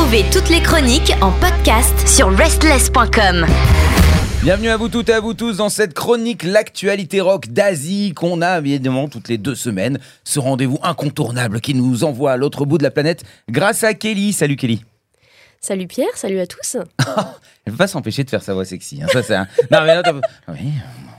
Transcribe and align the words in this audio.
Retrouvez 0.00 0.24
toutes 0.32 0.48
les 0.48 0.62
chroniques 0.62 1.12
en 1.20 1.30
podcast 1.30 2.08
sur 2.08 2.34
restless.com. 2.34 3.44
Bienvenue 4.42 4.70
à 4.70 4.78
vous 4.78 4.88
toutes 4.88 5.10
et 5.10 5.12
à 5.12 5.20
vous 5.20 5.34
tous 5.34 5.58
dans 5.58 5.68
cette 5.68 5.92
chronique 5.92 6.42
L'actualité 6.42 7.20
rock 7.20 7.48
d'Asie 7.48 8.14
qu'on 8.16 8.40
a 8.40 8.60
évidemment 8.60 9.08
toutes 9.08 9.28
les 9.28 9.36
deux 9.36 9.54
semaines. 9.54 9.98
Ce 10.24 10.38
rendez-vous 10.40 10.78
incontournable 10.82 11.60
qui 11.60 11.74
nous 11.74 12.02
envoie 12.02 12.32
à 12.32 12.38
l'autre 12.38 12.64
bout 12.64 12.78
de 12.78 12.82
la 12.82 12.90
planète 12.90 13.24
grâce 13.50 13.84
à 13.84 13.92
Kelly. 13.92 14.32
Salut 14.32 14.56
Kelly. 14.56 14.82
Salut 15.60 15.86
Pierre, 15.86 16.16
salut 16.16 16.40
à 16.40 16.46
tous. 16.46 16.78
Elle 17.66 17.72
va 17.72 17.76
pas 17.76 17.86
s'empêcher 17.86 18.24
de 18.24 18.30
faire 18.30 18.42
sa 18.42 18.54
voix 18.54 18.64
sexy. 18.64 19.02
hein. 19.02 19.06
Ça, 19.12 19.22
c'est 19.22 19.34
un- 19.34 19.48
Non, 19.70 19.80
mais 19.82 19.88
là, 19.94 20.02
t'as- 20.02 20.14
oui, 20.48 20.70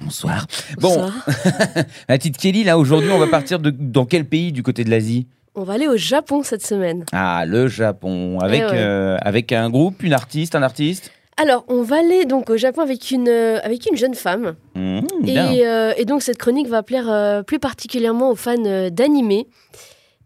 bonsoir. 0.02 0.48
Bon, 0.80 0.90
Bonsoir. 0.96 1.14
la 2.10 2.18
petite 2.18 2.36
Kelly, 2.38 2.64
là, 2.64 2.80
aujourd'hui, 2.80 3.12
on 3.12 3.20
va 3.20 3.28
partir 3.28 3.60
de, 3.60 3.70
dans 3.70 4.06
quel 4.08 4.26
pays 4.26 4.52
du 4.52 4.64
côté 4.64 4.84
de 4.84 4.90
l'Asie? 4.90 5.28
On 5.56 5.64
va 5.64 5.74
aller 5.74 5.88
au 5.88 5.98
Japon 5.98 6.44
cette 6.44 6.66
semaine. 6.66 7.06
Ah, 7.12 7.44
le 7.46 7.68
Japon. 7.68 8.40
Avec, 8.40 8.62
Eh 8.62 8.66
ouais. 8.66 8.72
euh, 8.78 9.18
avec 9.22 9.52
un 9.52 9.70
groupe, 9.70 10.02
une 10.04 10.14
artiste, 10.14 10.56
un 10.56 10.64
artiste? 10.64 11.12
Alors, 11.38 11.66
on 11.68 11.82
va 11.82 11.98
aller 11.98 12.26
donc 12.26 12.50
au 12.50 12.58
Japon 12.58 12.82
avec 12.82 13.12
une, 13.12 13.28
euh, 13.28 13.60
avec 13.64 13.86
une 13.90 13.98
jeune 13.98 14.16
femme. 14.16 14.56
Mmh. 14.76 15.00
Et, 15.26 15.38
euh, 15.68 15.94
et 15.98 16.06
donc, 16.06 16.22
cette 16.22 16.38
chronique 16.38 16.68
va 16.68 16.84
plaire 16.84 17.44
plus 17.46 17.60
particulièrement 17.60 18.32
aux 18.32 18.36
fans 18.36 18.90
d'animé. 18.92 19.48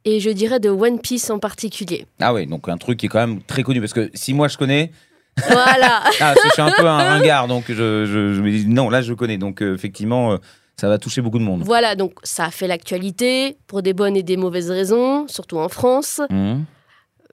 Et 0.07 0.19
je 0.19 0.29
dirais 0.29 0.59
de 0.59 0.69
One 0.69 0.99
Piece 0.99 1.29
en 1.31 1.39
particulier. 1.39 2.05
Ah 2.21 2.31
ouais, 2.33 2.45
donc 2.45 2.69
un 2.69 2.77
truc 2.77 2.99
qui 2.99 3.07
est 3.07 3.09
quand 3.09 3.25
même 3.25 3.41
très 3.41 3.63
connu. 3.63 3.79
Parce 3.81 3.93
que 3.93 4.11
si 4.13 4.33
moi 4.35 4.47
je 4.47 4.57
connais, 4.57 4.91
Voilà. 5.49 6.01
Ah, 6.05 6.11
parce 6.19 6.41
que 6.41 6.47
je 6.47 6.53
suis 6.53 6.61
un 6.61 6.71
peu 6.71 6.87
un 6.87 6.97
ringard, 6.97 7.47
donc 7.49 7.65
je, 7.67 7.73
je, 8.05 8.33
je 8.35 8.41
me 8.41 8.49
dis 8.51 8.65
non, 8.67 8.89
là 8.89 9.01
je 9.01 9.13
connais. 9.13 9.37
Donc 9.37 9.61
euh, 9.61 9.73
effectivement, 9.73 10.33
euh, 10.33 10.37
ça 10.77 10.89
va 10.89 10.97
toucher 10.97 11.21
beaucoup 11.21 11.39
de 11.39 11.43
monde. 11.43 11.63
voilà, 11.63 11.95
donc 11.95 12.13
ça 12.23 12.45
a 12.45 12.51
fait 12.51 12.67
l'actualité 12.67 13.57
pour 13.67 13.81
des 13.81 13.93
bonnes 13.93 14.17
et 14.17 14.23
des 14.23 14.37
mauvaises 14.37 14.71
raisons, 14.71 15.27
surtout 15.27 15.57
en 15.57 15.69
France. 15.69 16.21
Mmh. 16.29 16.63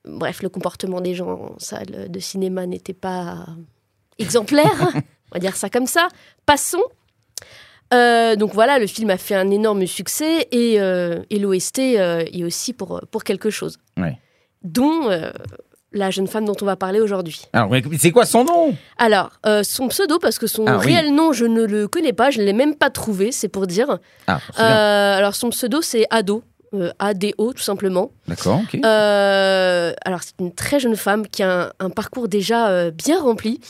Bref, 0.04 0.42
le 0.42 0.48
comportement 0.48 1.00
des 1.00 1.14
gens 1.14 1.30
en 1.30 1.58
salle 1.58 2.10
de 2.10 2.18
cinéma 2.18 2.66
n'était 2.66 2.92
pas 2.92 3.46
exemplaire, 4.18 4.90
on 4.94 5.34
va 5.34 5.38
dire 5.38 5.56
ça 5.56 5.70
comme 5.70 5.86
ça. 5.86 6.08
Passons. 6.46 6.82
Euh, 7.92 8.36
donc 8.36 8.54
voilà, 8.54 8.78
le 8.78 8.86
film 8.86 9.10
a 9.10 9.18
fait 9.18 9.34
un 9.34 9.50
énorme 9.50 9.86
succès 9.86 10.48
et, 10.50 10.80
euh, 10.80 11.22
et 11.30 11.38
l'OST 11.38 11.78
euh, 11.78 12.24
est 12.32 12.42
aussi 12.42 12.72
pour, 12.72 13.02
pour 13.10 13.22
quelque 13.22 13.50
chose. 13.50 13.78
Ouais. 13.98 14.18
Dont 14.62 15.10
la 15.92 16.10
jeune 16.10 16.26
femme 16.26 16.44
dont 16.44 16.56
on 16.60 16.64
va 16.64 16.76
parler 16.76 17.00
aujourd'hui. 17.00 17.42
Alors, 17.52 17.70
c'est 17.98 18.10
quoi 18.10 18.24
son 18.26 18.44
nom? 18.44 18.74
Alors, 18.98 19.30
euh, 19.46 19.62
son 19.62 19.88
pseudo, 19.88 20.18
parce 20.18 20.38
que 20.38 20.46
son 20.46 20.66
Ah, 20.66 20.78
oui. 20.78 20.86
réel 20.94 21.14
nom, 21.14 21.32
je 21.32 21.44
ne 21.44 21.64
le 21.64 21.88
connais 21.88 22.12
pas, 22.12 22.30
je 22.30 22.40
ne 22.40 22.44
l'ai 22.44 22.52
même 22.52 22.74
pas 22.74 22.90
trouvé, 22.90 23.32
c'est 23.32 23.48
pour 23.48 23.66
dire. 23.66 23.98
Ah, 24.26 24.40
c'est 24.54 24.62
Euh, 24.62 25.16
alors, 25.18 25.34
son 25.34 25.50
pseudo, 25.50 25.82
c'est 25.82 26.06
Ado. 26.10 26.42
euh, 26.74 26.90
A-D-O, 26.98 27.52
tout 27.52 27.62
simplement. 27.62 28.12
D'accord, 28.26 28.60
ok. 28.64 28.80
Euh, 28.84 29.92
alors, 30.04 30.20
c'est 30.22 30.32
une 30.40 30.54
très 30.54 30.80
jeune 30.80 30.96
femme 30.96 31.26
qui 31.28 31.42
a 31.42 31.64
un, 31.64 31.70
un 31.80 31.90
parcours 31.90 32.28
déjà 32.28 32.90
bien 32.90 33.20
rempli, 33.20 33.60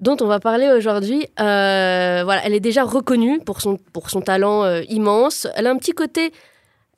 dont 0.00 0.16
on 0.20 0.26
va 0.26 0.40
parler 0.40 0.68
aujourd'hui. 0.68 1.26
Euh, 1.40 2.20
voilà, 2.24 2.42
elle 2.44 2.52
est 2.52 2.60
déjà 2.60 2.82
reconnue 2.84 3.40
pour 3.40 3.62
son, 3.62 3.78
pour 3.94 4.10
son 4.10 4.20
talent 4.20 4.62
euh, 4.64 4.82
immense. 4.90 5.46
Elle 5.54 5.66
a 5.66 5.70
un 5.70 5.78
petit 5.78 5.92
côté. 5.92 6.32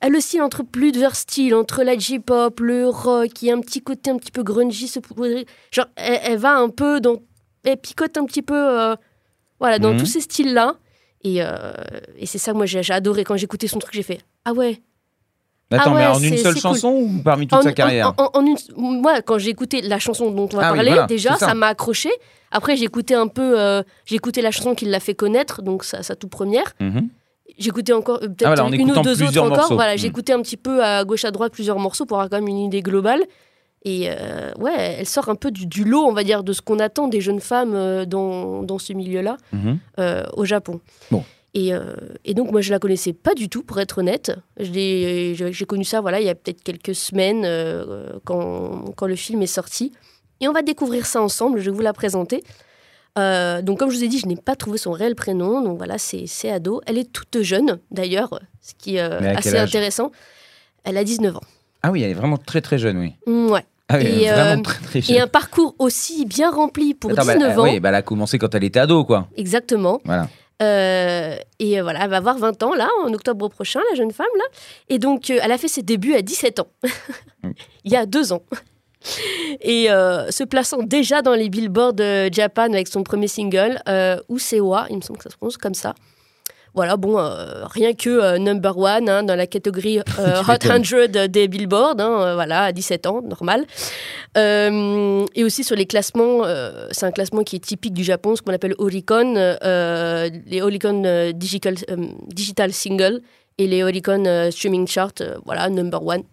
Elle 0.00 0.14
oscille 0.16 0.42
entre 0.42 0.62
plusieurs 0.62 1.16
styles, 1.16 1.54
entre 1.54 1.82
la 1.82 1.96
J-pop, 1.96 2.60
le 2.60 2.88
rock, 2.88 3.42
il 3.42 3.48
y 3.48 3.50
a 3.50 3.54
un 3.54 3.60
petit 3.60 3.80
côté 3.82 4.10
un 4.10 4.16
petit 4.18 4.30
peu 4.32 4.42
grungy. 4.42 4.92
Genre, 5.72 5.86
elle, 5.96 6.20
elle 6.22 6.38
va 6.38 6.56
un 6.56 6.68
peu 6.68 7.00
dans. 7.00 7.16
Elle 7.64 7.78
picote 7.78 8.16
un 8.16 8.24
petit 8.26 8.42
peu. 8.42 8.54
euh, 8.54 8.94
voilà, 9.58 9.78
dans 9.78 9.92
Mhm. 9.94 9.98
tous 10.00 10.06
ces 10.06 10.20
styles-là. 10.20 10.74
Et, 11.24 11.42
euh, 11.42 11.72
et 12.18 12.26
c'est 12.26 12.38
ça, 12.38 12.52
moi, 12.52 12.66
j'ai 12.66 12.82
adoré. 12.92 13.24
Quand 13.24 13.36
j'écoutais 13.36 13.66
son 13.68 13.78
truc, 13.78 13.94
j'ai 13.94 14.02
fait 14.02 14.20
Ah 14.44 14.52
ouais, 14.52 14.80
Attends, 15.72 15.94
ah 15.94 15.98
mais 15.98 16.00
ouais, 16.02 16.06
en 16.06 16.20
une 16.22 16.36
seule 16.36 16.56
chanson 16.56 16.90
ou 16.90 17.22
parmi 17.24 17.48
toute 17.48 17.58
en, 17.58 17.62
sa 17.62 17.72
carrière 17.72 18.14
en- 18.18 18.26
en- 18.26 18.30
en 18.34 18.46
une- 18.46 18.56
moi, 18.76 19.20
quand 19.22 19.38
j'ai 19.38 19.50
écouté 19.50 19.80
la 19.82 19.98
chanson 19.98 20.30
dont 20.30 20.48
on 20.52 20.56
va 20.56 20.68
Ah 20.68 20.70
oui, 20.72 20.76
parler, 20.76 20.90
voilà, 20.90 21.06
déjà, 21.06 21.34
ça. 21.36 21.54
m'a 21.54 21.66
accroché. 21.68 22.10
Après, 22.52 22.76
j'ai 22.76 22.84
écouté 22.84 23.14
un 23.14 23.26
peu, 23.26 23.58
euh, 23.58 23.82
j'ai 24.04 24.14
écouté 24.14 24.42
la 24.42 24.52
chanson 24.52 24.76
qui 24.76 24.84
l'a 24.84 25.00
fait 25.00 25.14
connaître, 25.16 25.62
donc 25.62 25.82
sa, 25.82 26.04
sa 26.04 26.14
toute 26.14 26.30
première. 26.30 26.72
Mhm. 26.80 27.08
Écouté 27.58 27.92
encore 27.92 28.16
euh, 28.22 28.28
peut-être 28.28 28.46
Ah, 28.46 28.54
voilà, 28.54 28.76
une 28.76 28.90
ou 28.90 29.00
deux 29.02 29.22
autres 29.22 29.38
encore. 29.38 29.56
morceaux. 29.56 29.74
Voilà, 29.74 29.94
Mm. 29.96 30.04
écouté 30.04 30.32
un 30.32 30.42
petit 30.42 30.56
peu 30.56 30.82
à 30.84 31.04
gauche 31.04 31.24
à 31.24 31.30
droite 31.30 31.52
plusieurs 31.52 31.78
morceaux 31.78 32.04
pour 32.06 32.18
avoir 32.18 32.30
quand 32.30 32.36
même 32.36 32.48
une 32.48 32.58
idée 32.58 32.82
globale. 32.82 33.22
Et 33.84 34.08
euh, 34.10 34.52
ouais, 34.58 34.96
elle 34.98 35.06
sort 35.06 35.28
un 35.28 35.36
peu 35.36 35.50
du, 35.52 35.66
du 35.66 35.84
lot, 35.84 36.04
on 36.06 36.12
va 36.12 36.24
dire, 36.24 36.42
de 36.42 36.52
ce 36.52 36.60
qu'on 36.60 36.80
attend 36.80 37.06
des 37.06 37.20
jeunes 37.20 37.40
femmes 37.40 37.74
euh, 37.74 38.04
dans, 38.04 38.62
dans 38.64 38.78
ce 38.78 38.92
milieu-là 38.92 39.36
Mhm. 39.52 39.78
euh, 40.00 40.24
au 40.36 40.44
Japon. 40.44 40.80
Bon. 41.10 41.22
Et, 41.54 41.72
euh, 41.72 41.94
et 42.24 42.34
donc, 42.34 42.50
moi, 42.50 42.60
je 42.60 42.70
la 42.72 42.78
connaissais 42.78 43.12
pas 43.12 43.32
du 43.34 43.48
tout, 43.48 43.62
pour 43.62 43.78
être 43.80 43.98
honnête. 43.98 44.32
J'ai 44.58 45.64
connu 45.66 45.84
ça, 45.84 46.00
voilà, 46.00 46.20
il 46.20 46.26
y 46.26 46.28
a 46.28 46.34
peut-être 46.34 46.62
quelques 46.62 46.94
semaines, 46.94 47.46
quand, 48.24 48.92
quand 48.96 49.06
le 49.06 49.16
film 49.16 49.40
est 49.42 49.46
sorti. 49.46 49.92
Et 50.40 50.48
on 50.48 50.52
va 50.52 50.60
découvrir 50.62 51.06
ça 51.06 51.22
ensemble, 51.22 51.60
je 51.60 51.70
vais 51.70 51.76
vous 51.76 51.82
la 51.82 51.92
présenter. 51.94 52.42
Euh, 53.18 53.62
donc, 53.62 53.78
comme 53.78 53.90
je 53.90 53.96
vous 53.96 54.04
ai 54.04 54.08
dit, 54.08 54.18
je 54.18 54.26
n'ai 54.26 54.36
pas 54.36 54.56
trouvé 54.56 54.78
son 54.78 54.92
réel 54.92 55.14
prénom. 55.14 55.62
Donc, 55.62 55.78
voilà, 55.78 55.96
c'est 55.98 56.50
Ado. 56.50 56.80
Elle 56.86 56.98
est 56.98 57.10
toute 57.12 57.40
jeune, 57.42 57.78
d'ailleurs, 57.90 58.40
ce 58.60 58.72
qui 58.78 58.96
est 58.96 59.00
euh, 59.00 59.34
assez 59.34 59.56
intéressant. 59.56 60.10
Elle 60.84 60.96
a 60.98 61.04
19 61.04 61.36
ans. 61.36 61.40
Ah 61.82 61.90
oui, 61.90 62.02
elle 62.02 62.10
est 62.10 62.14
vraiment 62.14 62.36
très 62.38 62.60
très 62.60 62.78
jeune, 62.78 62.98
oui. 62.98 63.12
Mm, 63.26 63.50
Ouais. 63.50 63.64
Ah 63.88 63.98
oui, 63.98 64.04
elle 64.04 64.20
Et, 64.22 64.30
euh, 64.30 64.56
très 64.62 65.00
très 65.00 65.12
Et 65.14 65.20
un 65.20 65.28
parcours 65.28 65.74
aussi 65.78 66.26
bien 66.26 66.50
rempli 66.50 66.92
pour 66.94 67.12
Attends, 67.12 67.24
bah, 67.24 67.34
19 67.34 67.52
elle- 67.52 67.58
ans. 67.60 67.62
oui, 67.62 67.78
bah, 67.80 67.90
elle 67.90 67.94
a 67.94 68.02
commencé 68.02 68.36
quand 68.38 68.52
elle 68.54 68.64
était 68.64 68.80
ado, 68.80 69.04
quoi. 69.04 69.28
Exactement. 69.36 70.00
Voilà. 70.04 70.28
Euh, 70.62 71.36
et 71.60 71.80
voilà, 71.82 72.02
elle 72.04 72.10
va 72.10 72.16
avoir 72.16 72.36
20 72.38 72.62
ans, 72.64 72.74
là, 72.74 72.88
en 73.04 73.12
octobre 73.14 73.48
prochain, 73.48 73.80
la 73.90 73.96
jeune 73.96 74.10
femme, 74.10 74.26
là. 74.38 74.44
Et 74.88 74.98
donc, 74.98 75.30
elle 75.30 75.52
a 75.52 75.58
fait 75.58 75.68
ses 75.68 75.82
débuts 75.82 76.14
à 76.14 76.22
17 76.22 76.58
ans, 76.60 76.66
Mm. 77.44 77.50
il 77.84 77.92
y 77.92 77.96
a 77.96 78.06
deux 78.06 78.32
ans. 78.32 78.42
Et 79.60 79.90
euh, 79.90 80.30
se 80.30 80.44
plaçant 80.44 80.82
déjà 80.82 81.22
dans 81.22 81.34
les 81.34 81.48
billboards 81.48 81.94
de 81.94 82.32
Japan 82.32 82.72
avec 82.72 82.88
son 82.88 83.02
premier 83.02 83.28
single, 83.28 83.80
euh, 83.88 84.18
Usewa, 84.28 84.86
il 84.90 84.96
me 84.96 85.00
semble 85.02 85.18
que 85.18 85.24
ça 85.24 85.30
se 85.30 85.36
prononce 85.36 85.56
comme 85.56 85.74
ça. 85.74 85.94
Voilà, 86.74 86.98
bon, 86.98 87.18
euh, 87.18 87.64
rien 87.64 87.94
que 87.94 88.10
euh, 88.10 88.36
number 88.36 88.76
one 88.76 89.08
hein, 89.08 89.22
dans 89.22 89.34
la 89.34 89.46
catégorie 89.46 89.98
Hot 90.18 90.42
m'étonnes. 90.46 90.84
100 90.84 91.28
des 91.28 91.48
billboards, 91.48 91.96
hein, 91.98 92.34
voilà, 92.34 92.64
à 92.64 92.72
17 92.72 93.06
ans, 93.06 93.22
normal. 93.22 93.64
Et 94.36 95.44
aussi 95.44 95.64
sur 95.64 95.74
les 95.74 95.86
classements, 95.86 96.42
c'est 96.90 97.06
un 97.06 97.12
classement 97.12 97.42
qui 97.44 97.56
est 97.56 97.60
typique 97.60 97.94
du 97.94 98.04
Japon, 98.04 98.36
ce 98.36 98.42
qu'on 98.42 98.52
appelle 98.52 98.74
Oricon, 98.76 99.34
les 99.64 100.60
Oricon 100.60 101.32
digital, 101.34 101.76
digital 102.26 102.72
Single 102.74 103.22
et 103.56 103.66
les 103.66 103.82
Oricon 103.82 104.50
Streaming 104.50 104.86
Chart, 104.86 105.14
voilà, 105.46 105.70
number 105.70 106.04
one. 106.04 106.24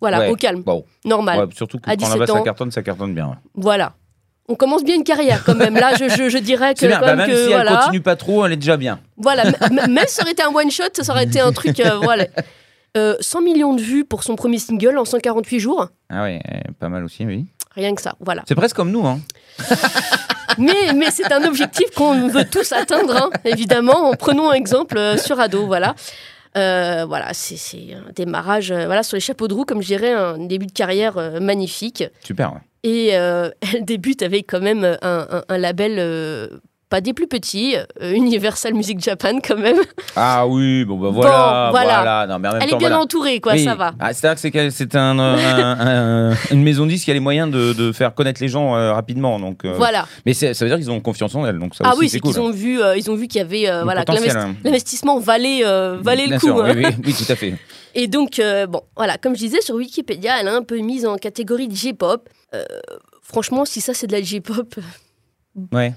Voilà, 0.00 0.20
Ouais. 0.20 0.30
au 0.30 0.36
calme, 0.36 0.62
Bon, 0.62 0.84
normal. 1.04 1.38
ouais, 1.40 1.46
surtout 1.56 1.78
que 1.78 1.90
À 1.90 1.96
quand 1.96 2.02
là-bas 2.08 2.14
17 2.24 2.30
ans. 2.30 2.38
ça 2.38 2.42
cartonne, 2.44 2.70
ça 2.70 2.82
cartonne 2.82 3.14
bien. 3.14 3.26
ouais. 3.28 3.34
Voilà. 3.54 3.94
On 4.50 4.54
commence 4.54 4.82
bien 4.82 4.94
une 4.94 5.04
carrière 5.04 5.44
quand 5.44 5.54
même. 5.56 5.74
Là, 5.74 5.90
je, 5.98 6.08
je- 6.08 6.28
je 6.30 6.38
dirais 6.38 6.72
que, 6.74 6.86
bien, 6.86 7.00
bah, 7.00 7.14
même 7.16 7.28
que 7.28 7.36
si 7.36 7.48
voilà, 7.52 7.70
elle 7.72 7.76
continue 7.78 8.00
pas 8.00 8.16
trop, 8.16 8.46
elle 8.46 8.52
est 8.52 8.56
déjà 8.56 8.76
bien. 8.78 8.98
voilà, 9.18 9.44
même 9.88 9.98
si 10.06 10.14
ça 10.14 10.22
aurait 10.22 10.32
été 10.32 10.42
un 10.42 10.48
one 10.54 10.70
shot, 10.70 10.84
ça 11.02 11.12
aurait 11.12 11.24
été 11.24 11.40
un 11.40 11.52
truc, 11.52 11.78
euh, 11.80 11.98
voilà. 12.02 12.24
Euh, 12.96 13.16
100 13.20 13.42
millions 13.42 13.74
de 13.74 13.82
vues 13.82 14.04
pour 14.06 14.22
son 14.22 14.34
premier 14.36 14.58
single 14.58 14.96
en 14.96 15.04
148 15.04 15.58
jours, 15.60 15.88
Ah 16.08 16.22
ouais, 16.22 16.40
euh, 16.50 16.60
pas 16.80 16.88
mal 16.88 17.04
aussi, 17.04 17.26
oui. 17.26 17.44
rien 17.74 17.94
que 17.94 18.00
ça, 18.00 18.14
voilà. 18.20 18.42
C'est 18.48 18.54
presque 18.54 18.74
comme 18.76 18.90
nous, 18.90 19.06
hein. 19.06 19.20
Mais, 20.58 20.92
mais 20.94 21.10
c'est 21.10 21.30
un 21.30 21.44
objectif 21.44 21.90
qu'on 21.94 22.26
veut 22.28 22.44
tous 22.50 22.72
atteindre, 22.72 23.14
hein, 23.16 23.30
évidemment. 23.44 24.12
Prenons 24.18 24.48
un 24.50 24.54
exemple 24.54 24.96
euh, 24.98 25.16
sur 25.16 25.38
Ado, 25.38 25.66
voilà. 25.66 25.94
Euh, 26.56 27.04
voilà, 27.06 27.34
c'est 27.34 27.94
un 27.94 28.10
démarrage 28.14 28.70
euh, 28.70 28.86
voilà, 28.86 29.02
sur 29.02 29.16
les 29.16 29.20
chapeaux 29.20 29.48
de 29.48 29.54
roue, 29.54 29.64
comme 29.64 29.82
je 29.82 29.88
dirais, 29.88 30.12
un 30.12 30.38
début 30.38 30.66
de 30.66 30.72
carrière 30.72 31.18
euh, 31.18 31.40
magnifique. 31.40 32.04
Super, 32.24 32.52
ouais. 32.54 32.60
Et 32.84 33.08
elle 33.74 33.84
débute 33.84 34.22
avec 34.22 34.46
quand 34.48 34.60
même 34.60 34.84
un, 34.84 34.98
un- 35.02 35.42
un 35.48 35.58
label 35.58 35.98
pas 36.88 37.00
des 37.00 37.12
plus 37.12 37.26
petits, 37.26 37.76
euh, 38.00 38.12
Universal 38.12 38.72
Music 38.74 38.98
Japan 39.00 39.38
quand 39.46 39.58
même. 39.58 39.76
Ah 40.16 40.46
oui, 40.46 40.84
bon 40.84 40.96
bah 40.98 41.10
voilà, 41.12 41.66
Bon, 41.66 41.70
voilà. 41.72 42.26
Non, 42.26 42.38
mais 42.38 42.48
en 42.48 42.52
même 42.52 42.62
Elle 42.62 42.70
temps, 42.70 42.76
est 42.76 42.78
bien 42.78 42.88
voilà. 42.88 43.02
entourée, 43.02 43.40
quoi, 43.40 43.52
Oui. 43.52 43.64
ça 43.64 43.74
va. 43.74 43.92
Ah, 44.00 44.12
C'est-à-dire 44.14 44.50
que 44.52 44.70
c'est 44.70 44.94
un, 44.96 45.18
euh, 45.18 45.36
un- 45.36 46.30
un- 46.32 46.36
une 46.50 46.62
maison 46.62 46.86
disque 46.86 47.04
qui 47.04 47.10
a 47.10 47.14
les 47.14 47.20
moyens 47.20 47.50
de, 47.50 47.72
de 47.74 47.92
faire 47.92 48.14
connaître 48.14 48.40
les 48.40 48.48
gens 48.48 48.74
euh, 48.74 48.92
rapidement. 48.92 49.38
Donc, 49.38 49.64
Voilà. 49.66 50.06
Mais 50.26 50.32
ça 50.34 50.46
veut 50.52 50.66
dire 50.68 50.76
qu'ils 50.78 50.90
ont 50.90 51.00
confiance 51.00 51.34
en 51.34 51.44
elle. 51.46 51.58
Donc 51.58 51.74
ça 51.74 51.84
Ah 51.86 51.90
aussi, 51.90 52.00
oui, 52.00 52.08
c'est 52.08 52.20
cool. 52.20 52.32
qu'ils 52.32 52.40
ont 52.42 52.50
vu, 52.50 52.80
ils 52.96 53.10
ont 53.10 53.14
vu 53.16 53.28
qu'il 53.28 53.38
y 53.38 53.42
avait 53.44 53.66
voilà, 53.84 54.02
hein. 54.08 54.54
l'investissement 54.64 55.18
valait, 55.18 55.62
valait 56.00 56.26
le 56.26 56.38
coup. 56.38 56.46
sûr, 56.46 56.64
hein. 56.64 56.72
oui, 56.74 56.84
oui, 56.86 56.94
oui, 57.06 57.14
tout 57.14 57.30
à 57.30 57.36
fait. 57.36 57.54
Et 57.94 58.06
donc, 58.06 58.40
bon, 58.68 58.80
voilà, 58.96 59.18
comme 59.18 59.34
je 59.34 59.40
disais, 59.40 59.60
sur 59.60 59.74
Wikipédia, 59.74 60.40
elle 60.40 60.46
est 60.46 60.50
un 60.50 60.62
peu 60.62 60.78
mise 60.78 61.04
en 61.06 61.16
catégorie 61.16 61.68
de 61.68 61.74
J-pop. 61.74 62.28
Franchement, 63.22 63.64
si 63.66 63.80
ça 63.82 63.92
c'est 63.92 64.06
de 64.06 64.12
la 64.12 64.22
J-pop, 64.22 64.74
Ouais. 65.72 65.92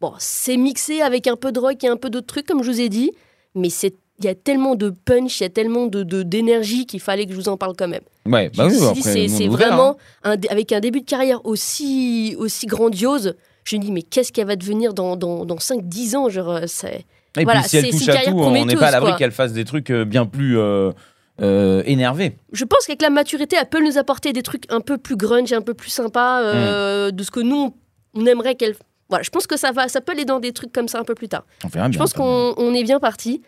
Bon, 0.00 0.12
c'est 0.18 0.56
mixé 0.56 1.00
avec 1.00 1.26
un 1.26 1.36
peu 1.36 1.52
de 1.52 1.60
rock 1.60 1.82
et 1.84 1.88
un 1.88 1.96
peu 1.96 2.10
d'autres 2.10 2.26
trucs, 2.26 2.46
comme 2.46 2.62
je 2.62 2.70
vous 2.70 2.80
ai 2.80 2.88
dit, 2.88 3.12
mais 3.54 3.70
c'est 3.70 3.94
il 4.20 4.26
y 4.26 4.28
a 4.28 4.34
tellement 4.36 4.76
de 4.76 4.90
punch, 4.90 5.40
il 5.40 5.42
y 5.42 5.46
a 5.46 5.50
tellement 5.50 5.86
de 5.86 6.04
d'énergie 6.22 6.86
qu'il 6.86 7.00
fallait 7.00 7.26
que 7.26 7.32
je 7.32 7.36
vous 7.36 7.48
en 7.48 7.56
parle 7.56 7.74
quand 7.76 7.88
même. 7.88 8.02
Ouais, 8.26 8.48
bah 8.56 8.68
oui, 8.68 8.76
bah 8.80 8.92
c'est 9.02 9.48
vraiment, 9.48 9.96
hein. 10.22 10.36
un 10.36 10.50
avec 10.50 10.70
un 10.70 10.78
début 10.78 11.00
de 11.00 11.06
carrière 11.06 11.44
aussi, 11.44 12.36
aussi 12.38 12.66
grandiose, 12.66 13.34
je 13.64 13.76
me 13.76 13.80
dis, 13.82 13.90
mais 13.90 14.02
qu'est-ce 14.02 14.32
qu'elle 14.32 14.46
va 14.46 14.54
devenir 14.54 14.94
dans, 14.94 15.16
dans, 15.16 15.44
dans 15.44 15.56
5-10 15.56 16.16
ans 16.16 16.28
genre, 16.28 16.50
euh, 16.50 16.60
c'est... 16.66 17.04
Et 17.36 17.42
Voilà, 17.42 17.62
puis 17.62 17.70
si 17.70 17.76
elle 17.78 17.90
touche 17.90 18.08
à 18.08 18.18
tout, 18.18 18.38
on 18.38 18.64
n'est 18.64 18.76
pas 18.76 18.86
à 18.86 18.90
l'abri 18.92 19.16
qu'elle 19.16 19.32
fasse 19.32 19.52
des 19.52 19.64
trucs 19.64 19.90
euh, 19.90 20.04
bien 20.04 20.26
plus, 20.26 20.56
euh, 20.56 20.92
euh, 21.40 21.82
énervé. 21.84 22.36
Je 22.52 22.64
pense 22.64 22.86
qu'avec 22.86 23.02
la 23.02 23.10
maturité, 23.10 23.56
elle 23.60 23.68
peut 23.68 23.84
nous 23.84 23.98
apporter 23.98 24.32
des 24.32 24.42
trucs 24.42 24.70
un 24.72 24.80
peu 24.80 24.98
plus 24.98 25.16
grunge, 25.16 25.52
un 25.52 25.62
peu 25.62 25.74
plus 25.74 25.90
sympas 25.90 26.42
euh, 26.42 27.10
de 27.10 27.22
ce 27.24 27.32
que 27.32 27.40
nous, 27.40 27.74
on 28.14 28.24
aimerait 28.26 28.54
qu'elle. 28.54 28.76
Voilà, 29.08 29.22
je 29.22 29.30
pense 29.30 29.46
que 29.46 29.56
ça 29.56 29.70
va, 29.72 29.88
ça 29.88 30.00
peut 30.00 30.12
aller 30.12 30.24
dans 30.24 30.40
des 30.40 30.52
trucs 30.52 30.72
comme 30.72 30.88
ça 30.88 30.98
un 30.98 31.04
peu 31.04 31.14
plus 31.14 31.28
tard. 31.28 31.44
On 31.64 31.68
verra 31.68 31.86
Je 31.86 31.90
bien, 31.92 31.98
pense 31.98 32.12
quand 32.14 32.24
même. 32.46 32.54
qu'on 32.54 32.62
on 32.70 32.74
est 32.74 32.84
bien 32.84 33.00
parti. 33.00 33.42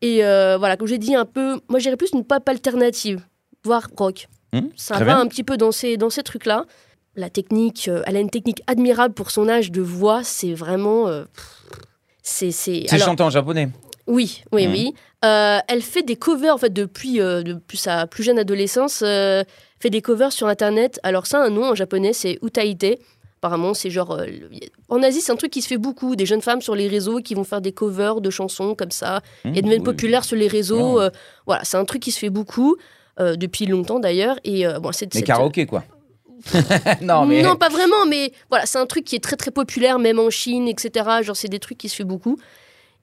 Et 0.00 0.24
euh, 0.24 0.56
voilà, 0.58 0.76
comme 0.76 0.86
j'ai 0.88 0.98
dit 0.98 1.14
un 1.14 1.24
peu, 1.24 1.60
moi 1.68 1.78
j'irais 1.78 1.96
plus 1.96 2.10
une 2.12 2.24
pop 2.24 2.48
alternative, 2.48 3.20
voire 3.64 3.88
rock. 3.96 4.28
Hum, 4.52 4.68
Ça 4.76 4.98
va 4.98 5.04
bien. 5.04 5.20
un 5.20 5.26
petit 5.26 5.44
peu 5.44 5.56
dans 5.56 5.72
ces, 5.72 5.96
dans 5.96 6.10
ces 6.10 6.22
trucs-là. 6.22 6.64
La 7.16 7.30
technique, 7.30 7.88
euh, 7.88 8.02
elle 8.06 8.16
a 8.16 8.20
une 8.20 8.30
technique 8.30 8.62
admirable 8.66 9.14
pour 9.14 9.30
son 9.30 9.48
âge 9.48 9.70
de 9.70 9.82
voix, 9.82 10.22
c'est 10.24 10.54
vraiment. 10.54 11.08
euh, 11.08 11.24
c'est. 12.22 12.50
c'est- 12.52 12.86
chanté 12.98 13.22
en 13.22 13.30
japonais. 13.30 13.68
Oui, 14.06 14.42
oui, 14.52 14.66
Mhm. 14.66 14.72
oui. 14.72 14.94
Euh, 15.24 15.58
elle 15.68 15.82
fait 15.82 16.02
des 16.02 16.16
covers 16.16 16.54
en 16.54 16.58
fait 16.58 16.72
depuis, 16.72 17.20
euh, 17.20 17.42
depuis 17.42 17.78
sa 17.78 18.06
plus 18.06 18.22
jeune 18.24 18.38
adolescence. 18.38 18.98
fait 18.98 19.90
des 19.90 20.00
covers 20.02 20.32
sur 20.32 20.46
internet. 20.46 21.00
Alors 21.02 21.26
ça 21.26 21.42
un 21.42 21.50
nom 21.50 21.64
en 21.70 21.74
japonais, 21.74 22.12
c'est 22.12 22.38
Utaite. 22.42 23.00
Apparemment, 23.42 23.74
c'est 23.74 23.90
genre 23.90 24.12
euh, 24.12 24.26
en 24.88 25.02
Asie, 25.02 25.20
c'est 25.20 25.32
un 25.32 25.36
truc 25.36 25.50
qui 25.50 25.62
se 25.62 25.66
fait 25.66 25.76
beaucoup. 25.76 26.14
Des 26.14 26.26
jeunes 26.26 26.42
femmes 26.42 26.62
sur 26.62 26.76
les 26.76 26.86
réseaux 26.86 27.18
qui 27.20 27.34
vont 27.34 27.42
faire 27.42 27.60
des 27.60 27.72
covers 27.72 28.20
de 28.20 28.30
chansons 28.30 28.76
comme 28.76 28.92
ça 28.92 29.20
Hum, 29.44 29.52
et 29.56 29.62
deviennent 29.62 29.80
oui. 29.80 29.84
populaires 29.84 30.24
sur 30.24 30.36
les 30.36 30.46
réseaux. 30.46 31.00
Euh, 31.00 31.10
voilà, 31.46 31.64
c'est 31.64 31.76
un 31.76 31.84
truc 31.84 32.00
qui 32.02 32.12
se 32.12 32.20
fait 32.20 32.30
beaucoup 32.30 32.76
euh, 33.18 33.34
depuis 33.34 33.66
longtemps 33.66 33.98
d'ailleurs. 33.98 34.36
Et 34.44 34.64
bon, 34.80 34.92
c'est 34.92 35.12
Mais 35.14 35.22
karaoké, 35.22 35.66
quoi. 35.66 35.82
non, 37.02 37.26
mais. 37.26 37.42
non, 37.42 37.56
pas 37.56 37.68
vraiment, 37.68 38.06
mais 38.06 38.32
voilà, 38.48 38.66
c'est 38.66 38.78
un 38.78 38.86
truc 38.86 39.04
qui 39.04 39.16
est 39.16 39.22
très 39.22 39.36
très 39.36 39.50
populaire, 39.50 39.98
même 39.98 40.18
en 40.18 40.30
Chine, 40.30 40.68
etc. 40.68 41.08
Genre, 41.22 41.36
c'est 41.36 41.48
des 41.48 41.58
trucs 41.58 41.78
qui 41.78 41.88
se 41.88 41.96
fait 41.96 42.04
beaucoup. 42.04 42.38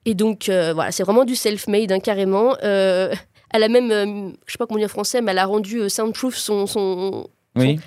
Et 0.06 0.14
donc, 0.14 0.48
euh, 0.48 0.72
voilà, 0.74 0.90
c'est 0.92 1.02
vraiment 1.02 1.24
du 1.24 1.36
self-made, 1.36 1.92
hein, 1.92 2.00
carrément. 2.00 2.56
Euh, 2.62 3.14
elle 3.52 3.62
a 3.62 3.68
même, 3.68 3.90
euh, 3.90 4.30
je 4.46 4.52
sais 4.52 4.58
pas 4.58 4.66
comment 4.66 4.78
dire 4.80 4.88
français, 4.90 5.20
mais 5.20 5.32
elle 5.32 5.38
a 5.38 5.44
rendu 5.46 5.88
soundproof 5.90 6.36
son, 6.36 6.66
son, 6.66 7.28
Oui, 7.56 7.76
son 7.76 7.82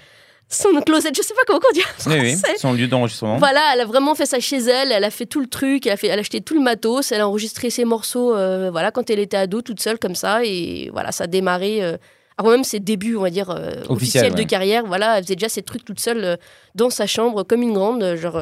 closet. 0.85 1.11
Je 1.15 1.21
sais 1.21 1.33
pas 1.33 1.41
comment 1.47 1.59
on 1.69 1.73
dit 1.73 1.81
en 1.81 2.11
oui, 2.11 2.19
oui. 2.21 2.31
français. 2.37 2.57
Son 2.57 2.73
lieu 2.73 2.87
d'enregistrement. 2.87 3.37
Voilà, 3.37 3.61
elle 3.73 3.81
a 3.81 3.85
vraiment 3.85 4.15
fait 4.15 4.25
ça 4.25 4.39
chez 4.39 4.57
elle, 4.57 4.91
elle 4.91 5.03
a 5.03 5.09
fait 5.09 5.25
tout 5.25 5.39
le 5.41 5.47
truc, 5.47 5.85
elle 5.85 5.93
a, 5.93 5.97
fait, 5.97 6.07
elle 6.07 6.19
a 6.19 6.21
acheté 6.21 6.41
tout 6.41 6.53
le 6.53 6.61
matos, 6.61 7.11
elle 7.11 7.21
a 7.21 7.27
enregistré 7.27 7.69
ses 7.69 7.85
morceaux 7.85 8.35
euh, 8.35 8.69
voilà, 8.71 8.91
quand 8.91 9.09
elle 9.09 9.19
était 9.19 9.37
ado, 9.37 9.61
toute 9.61 9.79
seule 9.79 9.99
comme 9.99 10.15
ça, 10.15 10.43
et 10.43 10.89
voilà, 10.93 11.11
ça 11.11 11.25
a 11.25 11.27
démarré, 11.27 11.83
euh, 11.83 11.97
avant 12.37 12.51
même 12.51 12.63
ses 12.63 12.79
débuts, 12.79 13.15
on 13.15 13.21
va 13.21 13.29
dire, 13.29 13.49
euh, 13.49 13.71
Officiel, 13.87 13.91
officiels 13.91 14.33
de 14.33 14.39
ouais. 14.39 14.45
carrière, 14.45 14.83
voilà, 14.85 15.17
elle 15.17 15.23
faisait 15.23 15.35
déjà 15.35 15.49
ses 15.49 15.61
trucs 15.63 15.85
toute 15.85 15.99
seule 15.99 16.23
euh, 16.23 16.35
dans 16.75 16.89
sa 16.89 17.05
chambre, 17.07 17.43
comme 17.43 17.61
une 17.61 17.73
grande, 17.73 18.15
genre, 18.15 18.41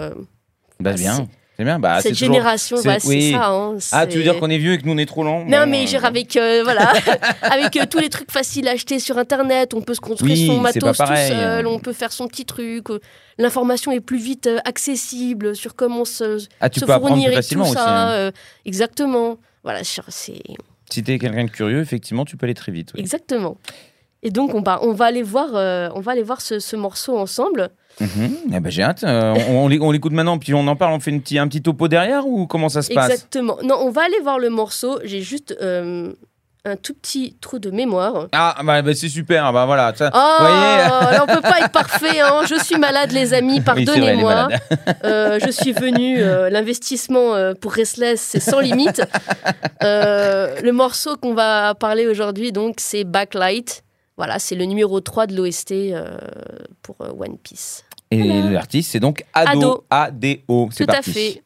Bah, 0.80 0.94
bien. 0.94 1.28
C'est 1.62 1.66
bien. 1.66 1.80
Bah, 1.80 2.02
cette 2.02 2.14
toujours- 2.14 2.34
génération, 2.34 2.78
c'est- 2.78 3.08
oui. 3.08 3.32
ça. 3.32 3.48
hein, 3.50 3.78
Ah, 3.92 4.08
tu 4.08 4.18
veux 4.18 4.24
dire 4.24 4.40
qu'on 4.40 4.50
est 4.50 4.58
vieux 4.58 4.74
et 4.74 4.78
que 4.80 4.86
nous 4.86 4.94
on 4.94 4.98
est 4.98 5.06
trop 5.06 5.24
lents? 5.24 5.46
Non, 5.46 5.60
Bon, 5.66 5.70
mais 5.70 5.84
euh, 5.84 5.88
genre 5.88 6.06
avec, 6.06 6.36
euh, 6.36 6.62
voilà, 6.64 6.92
avec 7.44 7.78
euh, 7.78 7.86
tous 7.90 8.00
les 8.00 8.10
trucs 8.10 8.32
faciles 8.32 8.68
à 8.68 8.72
acheter 8.72 9.00
sur 9.00 9.18
Internet, 9.18 9.74
on 9.74 9.82
peut 9.82 9.94
se 9.94 10.02
construire 10.02 10.34
Oui, 10.38 10.48
son 10.48 10.60
matos 10.60 10.98
tout 10.98 11.06
seul, 11.06 11.68
on 11.68 11.80
peut 11.80 11.94
faire 11.94 12.12
son 12.12 12.28
petit 12.28 12.46
truc, 12.46 12.90
euh, 12.90 13.00
l'information 13.38 13.92
est 13.92 14.00
plus 14.02 14.18
vite 14.20 14.48
euh, 14.48 14.60
accessible 14.66 15.56
sur 15.56 15.76
comment 15.76 16.06
se, 16.06 16.40
Ah, 16.60 16.70
tu 16.70 16.80
se 16.80 16.86
peux 16.86 16.92
apprendre 16.94 17.10
fournir 17.16 17.28
plus 17.28 17.34
et 17.34 17.36
tout 17.36 17.42
facilement 17.44 17.64
aussi. 17.66 17.74
ça. 17.74 18.08
hein. 18.08 18.12
euh, 18.12 18.32
exactement. 18.66 19.38
Voilà, 19.64 19.82
c'est 19.84 20.42
Si 20.90 21.04
t'es 21.04 21.20
quelqu'un 21.20 21.44
de 21.46 21.50
curieux, 21.52 21.80
effectivement, 21.82 22.26
tu 22.26 22.36
peux 22.38 22.46
aller 22.48 22.54
très 22.56 22.72
vite. 22.72 22.92
oui. 22.96 23.00
exactement. 23.02 23.58
Et 24.24 24.30
donc 24.30 24.54
on 24.54 24.62
va, 24.62 24.84
on 24.84 24.94
va 24.94 25.06
aller 25.06 25.24
voir, 25.24 25.50
euh, 25.56 25.90
on 25.96 26.00
va 26.00 26.12
aller 26.12 26.24
voir 26.24 26.42
ce, 26.42 26.60
ce 26.60 26.76
morceau 26.76 27.18
ensemble. 27.18 27.70
Mhm. 28.00 28.36
Eh 28.56 28.60
ben, 28.60 28.70
j'ai 28.72 28.84
hâte. 28.84 29.04
Euh, 29.04 29.36
on 29.50 29.66
on 29.66 29.68
l'é- 29.68 29.80
on 29.80 29.92
l'écoute 29.92 30.14
maintenant, 30.14 30.38
puis 30.40 30.54
on 30.54 30.66
en 30.68 30.76
parle, 30.76 30.94
on 30.94 31.00
fait 31.00 31.12
une 31.12 31.22
petit, 31.22 31.38
un 31.38 31.48
petit 31.48 31.62
topo 31.62 31.88
derrière 31.88 32.26
ou 32.26 32.48
comment 32.48 32.70
ça 32.70 32.82
se 32.82 32.92
passe? 32.94 33.12
Exactement. 33.12 33.58
Non, 33.64 33.76
on 33.82 33.92
va 33.92 34.04
aller 34.04 34.20
voir 34.24 34.40
le 34.40 34.50
morceau. 34.50 35.00
J'ai 35.04 35.22
juste 35.22 35.56
euh, 35.62 36.12
un 36.66 36.76
tout 36.76 36.94
petit 36.94 37.36
trou 37.42 37.60
de 37.60 37.70
mémoire. 37.72 38.28
Ah, 38.32 38.56
bah, 38.64 38.82
bah, 38.82 38.94
c'est 38.96 39.10
super. 39.10 39.52
Bah 39.54 39.66
voilà. 39.66 39.94
ça- 39.96 40.10
Oh, 40.14 40.36
voyez 40.40 41.20
on 41.22 41.26
peut 41.28 41.42
pas 41.42 41.60
être 41.60 41.72
parfait. 41.72 42.20
Hein. 42.22 42.42
Je 42.48 42.56
suis 42.64 42.78
malade, 42.78 43.12
les 43.12 43.34
amis. 43.34 43.62
Pardonnez-moi. 43.62 44.48
Euh, 45.04 45.40
je 45.44 45.50
suis 45.52 45.74
venue. 45.74 46.22
euh, 46.22 46.50
L'investissement 46.50 47.34
pour 47.60 47.74
Restless, 47.74 48.20
c'est 48.22 48.40
sans 48.40 48.60
limite. 48.60 49.02
Le 49.82 50.72
morceau 50.72 51.18
qu'on 51.18 51.34
va 51.34 51.76
parler 51.76 52.08
aujourd'hui, 52.08 52.52
donc, 52.52 52.76
c'est 52.80 53.04
Backlight. 53.04 53.84
Voilà, 54.18 54.40
c'est 54.40 54.56
le 54.56 54.66
numéro 54.66 55.00
3 55.00 55.28
de 55.28 55.36
l'OST 55.36 55.72
euh, 55.72 56.18
pour 56.82 56.96
euh, 57.02 57.12
One 57.18 57.38
Piece. 57.38 57.84
Et 58.12 58.22
Voilà. 58.22 58.52
l'artiste, 58.52 58.92
c'est 58.92 59.00
donc 59.00 59.24
Ado. 59.34 59.50
Ado. 59.60 59.84
A-D-O. 59.90 60.70
C'est 60.72 60.86
Tout 60.86 60.94
à 60.94 61.02
fait. 61.02 61.42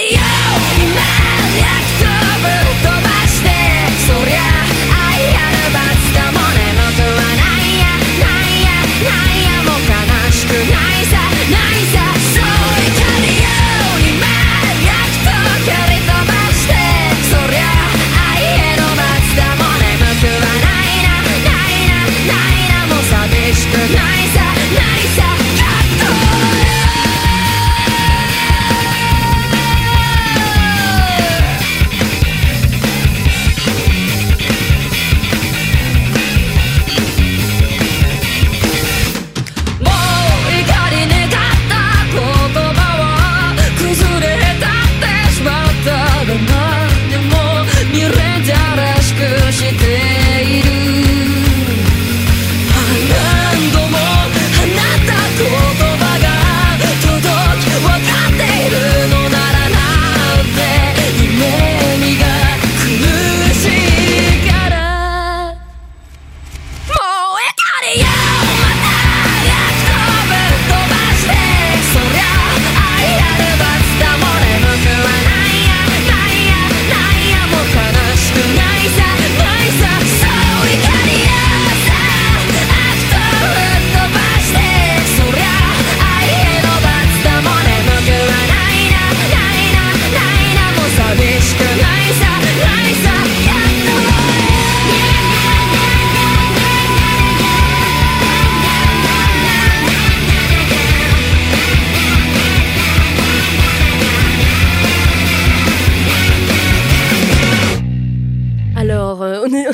Yeah! 0.00 0.47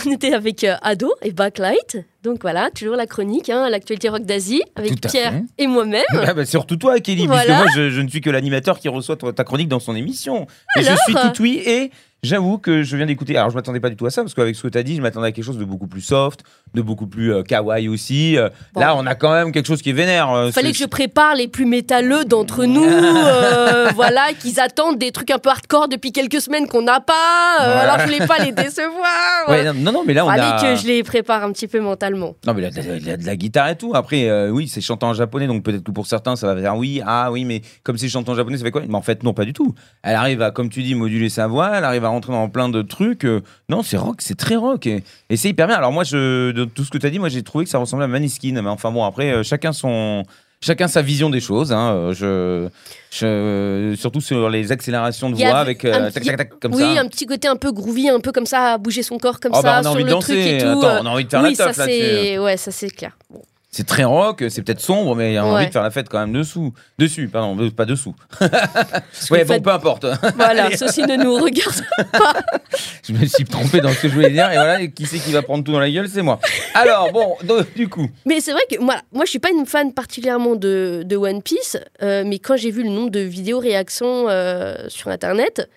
On 0.06 0.12
était 0.12 0.32
avec 0.34 0.64
euh, 0.64 0.75
Ado 0.82 1.12
et 1.23 1.32
Backlight. 1.32 1.99
Donc 2.23 2.38
voilà, 2.42 2.70
toujours 2.70 2.96
la 2.96 3.06
chronique, 3.06 3.50
hein, 3.50 3.68
l'actualité 3.68 4.08
rock 4.08 4.23
d'Asie, 4.25 4.62
avec 4.76 5.00
Pierre 5.00 5.32
fait. 5.32 5.42
et 5.58 5.66
moi-même. 5.66 6.02
Ah 6.12 6.32
bah, 6.32 6.46
surtout 6.46 6.76
toi, 6.76 6.99
Kelly, 7.00 7.26
puisque 7.26 7.28
Voilà. 7.28 7.58
moi, 7.58 7.66
je, 7.75 7.90
je 7.90 8.00
ne 8.00 8.08
suis 8.08 8.20
que 8.23 8.30
l'animateur 8.30 8.78
qui 8.78 8.88
reçoit 8.88 9.16
ta 9.16 9.44
chronique 9.44 9.68
dans 9.68 9.80
son 9.80 9.94
émission. 9.94 10.46
Et 10.78 10.82
je 10.82 10.87
Alors 10.88 10.99
suis 11.00 11.14
tout 11.14 11.42
oui 11.42 11.62
et 11.66 11.90
j'avoue 12.25 12.59
que 12.59 12.83
je 12.83 12.97
viens 12.97 13.07
d'écouter. 13.07 13.37
Alors, 13.37 13.50
je 13.50 13.54
m'attendais 13.54 13.81
pas 13.81 13.90
du 13.90 13.97
tout 13.97 14.07
à 14.07 14.11
ça, 14.11 14.23
parce 14.23 14.35
qu'avec 14.35 14.57
ce 14.57 14.62
que 14.62 14.69
tu 14.69 14.78
as 14.78 14.83
dit, 14.83 14.97
je 14.97 15.02
m'attendais 15.02 15.28
à 15.28 15.33
quelque 15.33 15.45
chose 15.45 15.59
de 15.59 15.64
beaucoup 15.64 15.87
plus 15.87 16.00
soft, 16.00 16.40
de 16.75 16.83
beaucoup 16.83 17.07
plus 17.07 17.33
euh, 17.33 17.43
kawaii 17.43 17.88
aussi. 17.88 18.37
Euh, 18.37 18.49
Bon. 18.75 18.81
Là, 18.81 18.97
on 18.97 19.07
a 19.07 19.14
quand 19.14 19.33
même 19.33 19.52
quelque 19.52 19.66
chose 19.66 19.83
qui 19.83 19.90
est 19.90 19.95
vénère. 19.95 20.31
euh, 20.33 20.50
Fallait 20.50 20.73
que 20.73 20.78
je 20.78 20.85
prépare 20.87 21.35
les 21.37 21.47
plus 21.49 21.64
métalleux 21.66 22.25
d'entre 22.25 22.64
nous, 22.64 22.85
euh, 22.85 23.90
voilà, 23.95 24.33
qu'ils 24.38 24.59
attendent 24.61 24.99
des 24.99 25.12
trucs 25.12 25.31
un 25.31 25.38
peu 25.38 25.50
hardcore 25.50 25.88
depuis 25.88 26.11
quelques 26.12 26.40
semaines 26.40 26.66
qu'on 26.66 26.83
n'a 26.83 27.00
pas. 27.00 27.12
Ouais. 27.61 27.66
Alors 27.66 27.99
je 28.00 28.04
voulais 28.04 28.26
pas 28.26 28.38
les 28.45 28.52
décevoir. 28.52 29.04
Ouais, 29.49 29.73
non, 29.73 29.93
non, 29.93 30.02
mais 30.07 30.14
là, 30.14 30.25
on 30.25 30.28
Fallait 30.28 30.43
a. 30.43 30.61
que 30.61 30.76
je 30.81 30.87
les 30.87 31.02
prépare 31.02 31.45
un 31.45 31.52
petit 31.52 31.69
peu 31.69 31.78
mentalement. 31.81 32.35
Non, 32.47 32.54
mais 32.54 32.62
il 32.62 32.64
y 32.64 32.66
a 32.66 32.71
de 32.71 32.76
la- 32.88 32.97
il 32.97 33.07
y 33.07 33.11
a 33.11 33.16
de 33.16 33.26
la 33.26 33.37
guitare 33.37 33.69
et 33.69 33.76
tout. 33.76 33.93
Après, 33.95 34.49
oui, 34.50 34.69
c'est 34.69 34.81
chanté 34.81 35.04
en 35.04 35.12
japonais, 35.14 35.47
donc 35.47 35.62
peut-être 35.62 35.83
que 35.85 35.90
pour 35.90 36.07
certains, 36.07 36.35
ça 36.37 36.52
va 36.54 36.61
faire 36.61 36.76
oui, 36.76 37.00
ah 37.07 37.31
oui, 37.31 37.45
mais 37.45 37.61
comme 37.83 37.99
c'est 37.99 38.09
chanté 38.09 38.31
en 38.31 38.35
japonais, 38.35 38.57
ça 38.57 38.64
fait 38.64 38.71
quoi? 38.71 38.83
Mais 38.88 38.95
en 38.95 39.02
fait, 39.02 39.23
non, 39.23 39.35
pas 39.35 39.45
du 39.45 39.52
tout. 39.52 39.75
Elle 40.02 40.14
arrive 40.14 40.40
à, 40.43 40.50
comme 40.50 40.69
tu 40.71 40.83
dis, 40.83 40.95
moduler 40.95 41.28
sa 41.28 41.47
voix, 41.47 41.71
elle 41.75 41.85
arrive 41.85 42.04
à 42.04 42.11
rentrer 42.14 42.33
dans 42.33 42.49
plein 42.49 42.68
de 42.68 42.83
trucs. 42.83 43.25
euh, 43.25 43.42
non, 43.68 43.83
c'est 43.83 43.97
rock, 43.99 44.16
c'est 44.21 44.37
très 44.37 44.56
rock. 44.56 44.87
Et, 44.87 45.04
et 45.30 45.37
c'est 45.37 45.49
hyper 45.50 45.66
bien. 45.66 45.76
Alors, 45.76 45.92
moi, 45.92 46.04
je, 46.04 46.50
de 46.52 46.64
tout 46.64 46.85
ce 46.85 46.90
que 46.90 46.99
tu 46.99 47.06
as 47.06 47.11
dit, 47.11 47.18
moi, 47.18 47.28
j'ai 47.28 47.42
trouvé 47.42 47.64
que 47.64 47.71
ça 47.71 47.78
ressemblait 47.78 48.04
à 48.06 48.09
Maniskin. 48.09 48.52
Mais 48.62 48.71
enfin, 48.71 48.90
bon, 48.90 49.04
après, 49.04 49.33
euh, 49.33 49.42
chacun 49.42 49.73
son. 49.73 50.25
Chacun 50.61 50.88
sa 50.88 51.02
vision 51.02 51.28
des 51.28 51.40
choses. 51.40 51.73
hein. 51.73 51.92
Euh, 51.92 52.14
Je, 52.14 52.68
je, 53.11 53.94
surtout 54.00 54.23
sur 54.23 54.49
les 54.49 54.73
accélérations 54.73 55.28
de 55.28 55.35
voix 55.37 55.59
avec 55.59 55.85
euh, 55.85 56.11
tac, 56.11 56.25
tac, 56.25 56.37
tac, 56.38 56.59
comme 56.59 56.73
oui, 56.75 56.80
ça. 56.80 57.00
un 57.02 57.06
petit 57.09 57.26
côté 57.26 57.49
un 57.49 57.56
peu 57.56 57.71
groovy, 57.71 58.09
un 58.09 58.21
peu 58.21 58.33
comme 58.33 58.47
ça, 58.47 58.73
à 58.73 58.78
bouger 58.78 59.02
son 59.02 59.18
corps 59.18 59.40
comme 59.40 59.52
Oh, 59.54 59.61
ça 59.61 59.62
bah, 59.62 59.76
on 59.76 59.78
a 59.80 59.83
sur 59.83 59.90
envie 59.92 60.04
le 60.04 60.09
de 60.11 60.14
truc 60.21 60.37
danser. 60.38 60.54
et 60.54 60.59
tout. 60.59 60.66
Attends, 60.87 61.02
on 61.02 61.06
a 61.06 61.11
envie 61.11 61.25
de 61.25 61.28
faire 61.30 61.42
oui, 61.42 61.50
la 61.50 61.54
ça 61.56 61.66
teuf 61.66 61.76
là-dessus. 61.76 62.00
c'est, 62.00 62.38
ouais, 62.38 62.56
ça 62.56 62.71
c'est 62.71 62.88
clair. 62.88 63.12
Bon. 63.30 63.42
C'est 63.76 63.85
très 63.85 64.04
rock, 64.04 64.45
c'est 64.50 64.62
peut-être 64.62 64.81
sombre, 64.81 65.16
mais 65.16 65.33
il 65.33 65.35
y 65.35 65.37
a 65.37 65.45
Ouais. 65.45 65.50
envie 65.50 65.66
de 65.66 65.73
faire 65.73 65.83
la 65.83 65.90
fête 65.90 66.09
quand 66.09 66.21
même 66.21 66.33
dessous. 66.33 66.73
Dessus, 66.97 67.26
pardon, 67.26 67.69
pas 67.71 67.85
dessous. 67.85 68.14
ouais, 68.40 69.45
bon, 69.45 69.54
faites- 69.54 69.62
peu 69.64 69.71
importe. 69.73 70.07
Voilà, 70.37 70.76
ceci 70.76 71.02
ne 71.02 71.16
nous 71.16 71.35
regarde 71.35 71.83
Je 73.02 73.12
me 73.12 73.26
suis 73.26 73.45
trompé 73.45 73.81
dans 73.81 73.88
ce 73.90 74.02
que 74.02 74.09
je 74.09 74.14
voulais 74.14 74.31
dire, 74.31 74.49
et 74.52 74.54
voilà, 74.54 74.81
et 74.81 74.93
qui 74.93 75.07
c'est 75.07 75.19
qui 75.19 75.33
va 75.33 75.43
prendre 75.43 75.64
tout 75.64 75.73
dans 75.73 75.81
la 75.81 75.90
gueule 75.90 76.09
C'est 76.09 76.23
moi. 76.23 76.38
Alors, 76.75 77.11
bon, 77.11 77.35
du 77.75 77.88
coup. 77.88 78.09
Mais 78.26 78.38
c'est 78.38 78.52
vrai 78.52 78.62
que 78.71 78.78
moi, 78.78 78.95
moi 79.12 79.25
je 79.25 79.31
suis 79.31 79.40
pas 79.40 79.50
une 79.50 79.66
fan 79.66 79.93
particulièrement 79.93 80.54
de, 80.54 81.02
de 81.04 81.16
One 81.16 81.43
Piece, 81.43 81.76
euh, 82.00 82.23
mais 82.25 82.38
quand 82.38 82.57
j'ai 82.57 82.71
vu 82.71 82.85
le 82.85 82.90
nombre 82.90 83.11
de 83.11 83.21
vidéos 83.21 83.59
réactions 83.59 84.28
euh, 84.28 84.76
sur 84.88 85.09
Internet, 85.11 85.69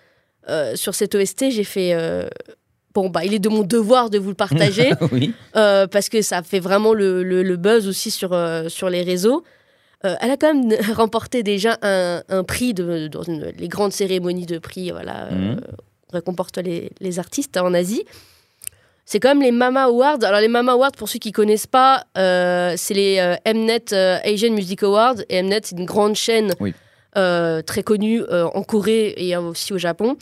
euh, 0.48 0.76
sur 0.76 0.94
cette 0.94 1.16
OST, 1.16 1.50
j'ai 1.50 1.64
fait... 1.64 1.94
Bon, 2.94 3.10
bah, 3.10 3.24
il 3.24 3.34
est 3.34 3.38
de 3.38 3.48
mon 3.48 3.62
devoir 3.62 4.10
de 4.10 4.18
vous 4.18 4.30
le 4.30 4.34
partager, 4.34 4.90
oui. 5.12 5.32
euh, 5.56 5.86
parce 5.86 6.08
que 6.08 6.22
ça 6.22 6.42
fait 6.42 6.58
vraiment 6.60 6.94
le, 6.94 7.22
le- 7.22 7.42
le 7.42 7.56
buzz 7.56 7.86
aussi 7.86 8.10
sur, 8.10 8.32
euh, 8.32 8.68
sur 8.68 8.88
les 8.90 9.02
réseaux. 9.02 9.44
Euh, 10.04 10.14
elle 10.20 10.30
a 10.30 10.36
quand 10.36 10.54
même 10.54 10.72
remporté 10.94 11.42
déjà 11.42 11.76
un, 11.82 12.22
un 12.28 12.44
prix 12.44 12.72
de, 12.74 13.08
dans 13.08 13.22
une- 13.22 13.52
les 13.58 13.68
grandes 13.68 13.92
cérémonies 13.92 14.46
de 14.46 14.58
prix, 14.58 14.90
voilà, 14.90 15.28
Mhm. 15.30 15.60
récomportent 16.12 16.58
les, 16.58 16.90
les 17.00 17.18
artistes 17.18 17.56
en 17.58 17.74
Asie. 17.74 18.04
C'est 19.04 19.20
quand 19.20 19.30
même 19.30 19.42
les 19.42 19.52
Mama 19.52 19.84
Awards. 19.84 20.22
Alors 20.22 20.40
les 20.40 20.48
Mama 20.48 20.72
Awards, 20.72 20.92
pour 20.92 21.08
ceux 21.08 21.18
qui 21.18 21.32
connaissent 21.32 21.66
pas, 21.66 22.04
c'est 22.14 22.94
les 22.94 23.36
Mnet 23.46 23.92
Asian 24.24 24.52
Music 24.52 24.82
Awards. 24.82 25.16
Et 25.30 25.42
Mnet, 25.42 25.60
c'est 25.64 25.78
une 25.78 25.86
grande 25.86 26.14
chaîne 26.14 26.52
Oui. 26.60 26.74
très 27.14 27.82
connue 27.82 28.22
en 28.30 28.62
Corée 28.62 29.14
et 29.16 29.34
aussi 29.36 29.72
au 29.72 29.78
Japon 29.78 30.16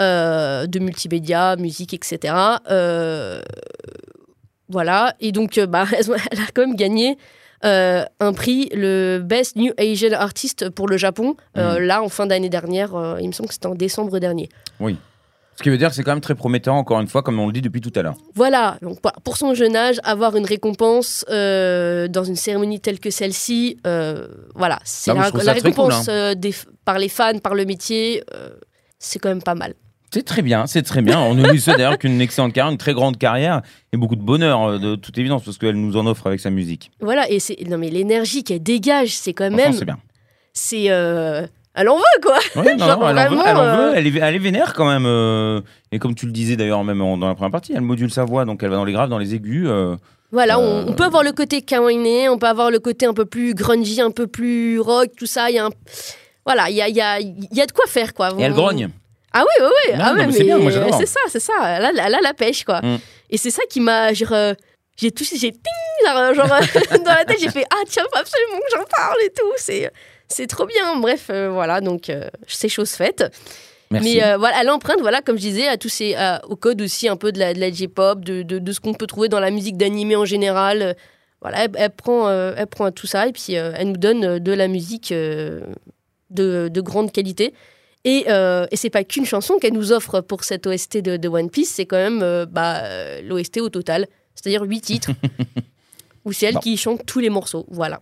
euh, 0.00 0.66
de 0.66 0.78
multimédia, 0.78 1.56
musique, 1.56 1.94
etc. 1.94 2.34
Euh, 2.70 3.40
voilà. 4.68 5.14
Et 5.20 5.32
donc, 5.32 5.58
euh, 5.58 5.66
bah, 5.66 5.86
elle 5.98 6.40
a 6.40 6.46
quand 6.54 6.66
même 6.66 6.76
gagné 6.76 7.16
euh, 7.64 8.04
un 8.20 8.32
prix, 8.32 8.68
le 8.74 9.20
Best 9.24 9.56
New 9.56 9.72
Asian 9.78 10.12
Artist 10.12 10.68
pour 10.70 10.88
le 10.88 10.96
Japon, 10.96 11.36
euh, 11.56 11.80
là 11.80 12.02
en 12.02 12.08
fin 12.08 12.26
d'année 12.26 12.50
dernière. 12.50 12.94
euh, 12.94 13.18
il 13.20 13.28
me 13.28 13.32
semble 13.32 13.48
que 13.48 13.54
c'était 13.54 13.66
en 13.66 13.74
décembre 13.74 14.18
dernier. 14.18 14.48
Ce 15.58 15.62
qui 15.62 15.70
veut 15.70 15.78
dire 15.78 15.88
que 15.88 15.94
c'est 15.94 16.02
quand 16.02 16.10
même 16.12 16.20
très 16.20 16.34
prometteur, 16.34 16.74
encore 16.74 17.00
une 17.00 17.06
fois, 17.08 17.22
comme 17.22 17.40
on 17.40 17.46
le 17.46 17.52
dit 17.54 17.62
depuis 17.62 17.80
tout 17.80 17.92
à 17.96 18.02
l'heure. 18.02 18.16
Voilà, 18.34 18.76
donc 18.82 18.98
voilà, 19.02 19.16
pour 19.24 19.38
son 19.38 19.54
jeune 19.54 19.74
âge, 19.74 19.98
avoir 20.04 20.36
une 20.36 20.44
récompense 20.44 21.24
dans 21.30 22.24
une 22.26 22.36
cérémonie 22.36 22.78
telle 22.78 23.00
que 23.00 23.08
celle-ci, 23.08 23.78
voilà, 24.54 24.78
c'est 24.84 25.12
Ah, 25.12 25.14
moi, 25.14 25.24
la, 25.24 25.30
cool, 25.30 25.40
récompense 25.48 26.10
des- 26.36 26.54
par 26.84 26.98
les 26.98 27.08
fans, 27.08 27.38
par 27.38 27.54
le 27.54 27.64
métier, 27.64 28.22
c'est 28.98 29.18
quand 29.18 29.30
même 29.30 29.42
pas 29.42 29.54
mal. 29.54 29.72
C'est 30.16 30.22
très 30.22 30.40
bien, 30.40 30.66
c'est 30.66 30.82
très 30.82 31.02
bien. 31.02 31.20
On 31.20 31.34
lui 31.34 31.60
souhaite 31.60 31.76
d'ailleurs 31.76 31.98
qu'une 31.98 32.22
excellente 32.22 32.54
carrière, 32.54 32.72
une 32.72 32.78
très 32.78 32.94
grande 32.94 33.18
carrière 33.18 33.60
et 33.92 33.98
beaucoup 33.98 34.16
de 34.16 34.22
bonheur, 34.22 34.62
euh, 34.64 34.78
de 34.78 34.94
toute 34.96 35.18
évidence, 35.18 35.42
parce 35.44 35.58
qu'elle 35.58 35.74
nous 35.76 35.98
en 35.98 36.06
offre 36.06 36.26
avec 36.26 36.40
sa 36.40 36.48
musique. 36.48 36.90
Voilà, 37.00 37.30
et 37.30 37.38
c'est 37.38 37.58
non 37.68 37.76
mais 37.76 37.90
l'énergie 37.90 38.42
qu'elle 38.42 38.62
dégage, 38.62 39.10
c'est 39.10 39.34
quand 39.34 39.50
même, 39.50 39.74
c'est 39.74 39.84
bien. 39.84 39.98
c'est, 40.54 40.86
euh, 40.88 41.46
elle 41.74 41.90
en 41.90 41.96
veut 41.98 42.20
quoi. 42.22 42.38
Ouais, 42.56 42.74
non, 42.76 42.86
Genre 42.86 42.98
non, 43.00 43.08
elle, 43.10 43.18
en 43.18 43.30
veut, 43.30 43.38
en 43.40 43.58
euh, 43.58 43.76
veut, 43.90 43.92
elle 43.94 44.06
est, 44.06 44.16
elle 44.18 44.34
est 44.34 44.38
vénère 44.38 44.72
quand 44.72 44.86
même. 44.86 45.62
et 45.92 45.98
comme 45.98 46.14
tu 46.14 46.24
le 46.24 46.32
disais 46.32 46.56
d'ailleurs, 46.56 46.82
même 46.82 46.98
dans 46.98 47.28
la 47.28 47.34
première 47.34 47.50
partie, 47.52 47.74
elle 47.74 47.82
module 47.82 48.10
sa 48.10 48.24
voix, 48.24 48.46
donc 48.46 48.62
elle 48.62 48.70
va 48.70 48.76
dans 48.76 48.86
les 48.86 48.92
graves, 48.94 49.10
dans 49.10 49.18
les 49.18 49.34
aigus. 49.34 49.66
euh, 49.68 49.96
Voilà, 50.32 50.58
Euh, 50.58 50.84
on, 50.88 50.94
peut 50.94 51.04
avoir 51.04 51.22
le 51.24 51.32
côté 51.32 51.60
kawaii, 51.60 52.28
on 52.30 52.38
peut 52.38 52.48
avoir 52.48 52.70
le 52.70 52.78
côté 52.78 53.04
un 53.04 53.12
peu 53.12 53.26
plus 53.26 53.52
grungy, 53.54 54.00
un 54.00 54.10
peu 54.10 54.26
plus 54.26 54.80
rock, 54.80 55.10
tout 55.18 55.26
ça. 55.26 55.50
Il 55.50 55.56
y 55.56 55.58
a 55.58 55.66
un... 55.66 55.70
Voilà, 56.46 56.70
il 56.70 56.76
y 56.76 56.80
a, 56.80 56.88
y, 56.88 57.00
a, 57.02 57.20
y 57.20 57.60
a 57.60 57.66
de 57.66 57.72
quoi 57.72 57.84
faire, 57.86 58.14
quoi. 58.14 58.30
et 58.38 58.42
elle 58.42 58.52
grogne. 58.54 58.88
Ah 59.38 59.44
oui, 59.44 59.64
oui, 59.64 59.68
oui. 59.92 59.96
Non, 59.98 60.04
ah 60.06 60.12
non, 60.12 60.18
ouais, 60.20 60.26
mais 60.26 60.32
c'est 60.32 60.44
bien, 60.44 60.58
moi, 60.58 60.70
j'adore. 60.70 60.98
c'est 60.98 61.06
ça, 61.06 61.20
c'est 61.28 61.40
ça. 61.40 61.52
Elle 61.64 61.84
a, 61.84 62.06
elle 62.06 62.14
a 62.14 62.20
la 62.20 62.34
pêche, 62.34 62.64
quoi. 62.64 62.80
Mm. 62.82 62.98
Et 63.30 63.36
c'est 63.38 63.50
ça 63.50 63.62
qui 63.68 63.80
m'a... 63.80 64.12
Genre, 64.12 64.32
euh, 64.32 64.54
j'ai 64.96 65.10
touché, 65.10 65.36
j'ai 65.36 65.52
ting, 65.52 66.06
genre, 66.06 66.34
genre, 66.34 66.46
dans 67.04 67.12
la 67.14 67.24
tête, 67.24 67.38
j'ai 67.40 67.50
fait 67.50 67.66
ah 67.70 67.82
tiens, 67.86 68.04
faut 68.12 68.18
absolument 68.18 68.58
que 68.58 68.76
j'en 68.78 68.84
parle 68.84 69.18
et 69.24 69.30
tout. 69.30 69.52
C'est 69.56 69.90
c'est 70.28 70.46
trop 70.46 70.66
bien. 70.66 70.96
Bref, 70.98 71.26
euh, 71.30 71.50
voilà, 71.50 71.80
donc 71.80 72.08
euh, 72.08 72.28
c'est 72.46 72.68
chose 72.70 72.90
faite. 72.92 73.24
Merci. 73.90 74.16
Mais 74.16 74.24
euh, 74.24 74.36
voilà, 74.38 74.56
elle 74.62 74.70
emprunte, 74.70 75.00
voilà, 75.00 75.20
comme 75.20 75.36
je 75.36 75.42
disais, 75.42 75.68
à 75.68 75.76
tous 75.76 75.88
ces, 75.90 76.14
à- 76.14 76.40
au 76.48 76.56
code 76.56 76.80
aussi 76.82 77.08
un 77.08 77.16
peu 77.16 77.30
de 77.30 77.38
la, 77.38 77.52
de 77.54 77.60
la 77.60 77.70
J-pop, 77.70 78.24
de, 78.24 78.42
de, 78.42 78.58
de 78.58 78.72
ce 78.72 78.80
qu'on 78.80 78.94
peut 78.94 79.06
trouver 79.06 79.28
dans 79.28 79.38
la 79.38 79.50
musique 79.50 79.76
d'animé 79.76 80.16
en 80.16 80.24
général. 80.24 80.82
Euh, 80.82 80.94
Voilà, 81.42 81.64
elle, 81.64 81.70
elle 81.76 81.90
prend, 81.90 82.26
euh, 82.28 82.54
elle 82.56 82.66
prend 82.66 82.90
tout 82.90 83.06
ça 83.06 83.26
et 83.28 83.32
puis 83.32 83.56
euh, 83.58 83.72
elle 83.76 83.88
nous 83.88 83.96
donne 83.98 84.24
euh, 84.24 84.38
de 84.40 84.52
la 84.52 84.66
musique 84.66 85.12
euh, 85.12 85.60
de, 86.30 86.68
de 86.72 86.80
grande 86.80 87.12
qualité. 87.12 87.52
Et, 88.08 88.26
euh, 88.28 88.66
et 88.70 88.76
c'est 88.76 88.88
pas 88.88 89.02
qu'une 89.02 89.24
chanson 89.26 89.58
qu'elle 89.60 89.72
nous 89.72 89.90
offre 89.90 90.20
pour 90.20 90.44
cette 90.44 90.64
OST 90.66 90.98
de, 90.98 91.16
de 91.16 91.28
One 91.28 91.50
Piece, 91.50 91.70
c'est 91.70 91.86
quand 91.86 91.96
même 91.96 92.22
euh, 92.22 92.46
bah, 92.46 92.84
euh, 92.84 93.20
l'OST 93.22 93.58
au 93.60 93.68
total, 93.68 94.06
c'est-à-dire 94.36 94.62
huit 94.62 94.80
titres, 94.80 95.10
où 96.24 96.32
c'est 96.32 96.46
elle 96.46 96.54
Bon. 96.54 96.60
qui 96.60 96.76
chante 96.76 97.04
tous 97.04 97.18
les 97.18 97.30
morceaux. 97.30 97.66
Voilà. 97.68 98.00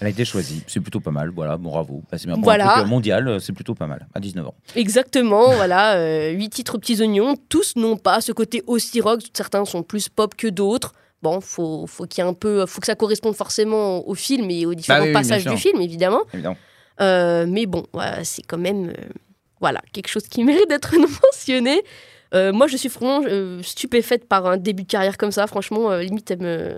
Elle 0.00 0.08
a 0.08 0.10
été 0.10 0.24
choisie, 0.26 0.62
c'est 0.66 0.80
plutôt 0.80 1.00
pas 1.00 1.10
mal, 1.10 1.30
voilà, 1.30 1.56
bon, 1.56 1.70
bravo. 1.70 2.02
Bah, 2.10 2.18
c'est 2.18 2.26
bien 2.26 2.34
pour 2.34 2.44
Voilà. 2.44 2.66
un 2.66 2.72
truc 2.74 2.84
euh, 2.84 2.88
mondial, 2.88 3.40
c'est 3.40 3.52
plutôt 3.54 3.74
pas 3.74 3.86
mal, 3.86 4.06
à 4.14 4.20
19 4.20 4.46
ans. 4.46 4.54
Exactement, 4.76 5.50
voilà, 5.54 5.96
euh, 5.96 6.30
huit 6.30 6.50
titres 6.50 6.74
aux 6.74 6.78
petits 6.78 7.00
oignons. 7.00 7.34
Tous 7.48 7.74
n'ont 7.76 7.96
pas 7.96 8.20
ce 8.20 8.32
côté 8.32 8.62
aussi 8.66 9.00
rock. 9.00 9.20
Certains 9.32 9.64
sont 9.64 9.82
plus 9.82 10.08
pop 10.10 10.34
que 10.36 10.46
d'autres. 10.48 10.92
Bon, 11.22 11.40
faut, 11.40 11.86
faut 11.86 12.04
qu'il 12.04 12.22
y 12.22 12.26
ait 12.26 12.30
un 12.30 12.34
peu, 12.34 12.66
faut 12.66 12.80
que 12.80 12.86
ça 12.86 12.94
corresponde 12.96 13.34
forcément 13.34 14.06
au 14.06 14.14
film 14.14 14.50
et 14.50 14.66
aux 14.66 14.74
différents 14.74 15.00
Bah 15.00 15.06
oui, 15.06 15.12
passages 15.14 15.44
du 15.46 15.56
film, 15.56 15.80
évidemment. 15.80 16.20
Évidemment. 16.34 16.56
Euh, 17.00 17.46
mais 17.48 17.66
bon, 17.66 17.84
c'est 18.24 18.42
quand 18.42 18.58
même, 18.58 18.90
euh, 18.90 18.92
voilà, 19.60 19.80
quelque 19.92 20.08
chose 20.08 20.24
qui 20.28 20.44
mérite 20.44 20.68
d'être 20.68 20.94
mentionné. 20.96 21.82
Euh, 22.34 22.52
moi, 22.52 22.66
je 22.66 22.76
suis 22.76 22.88
vraiment 22.90 23.22
euh, 23.26 23.62
stupéfaite 23.62 24.28
par 24.28 24.46
un 24.46 24.56
début 24.58 24.82
de 24.82 24.88
carrière 24.88 25.16
comme 25.16 25.32
ça. 25.32 25.46
Franchement, 25.46 25.90
euh, 25.90 26.02
limite, 26.02 26.30
elle 26.30 26.40
me, 26.40 26.76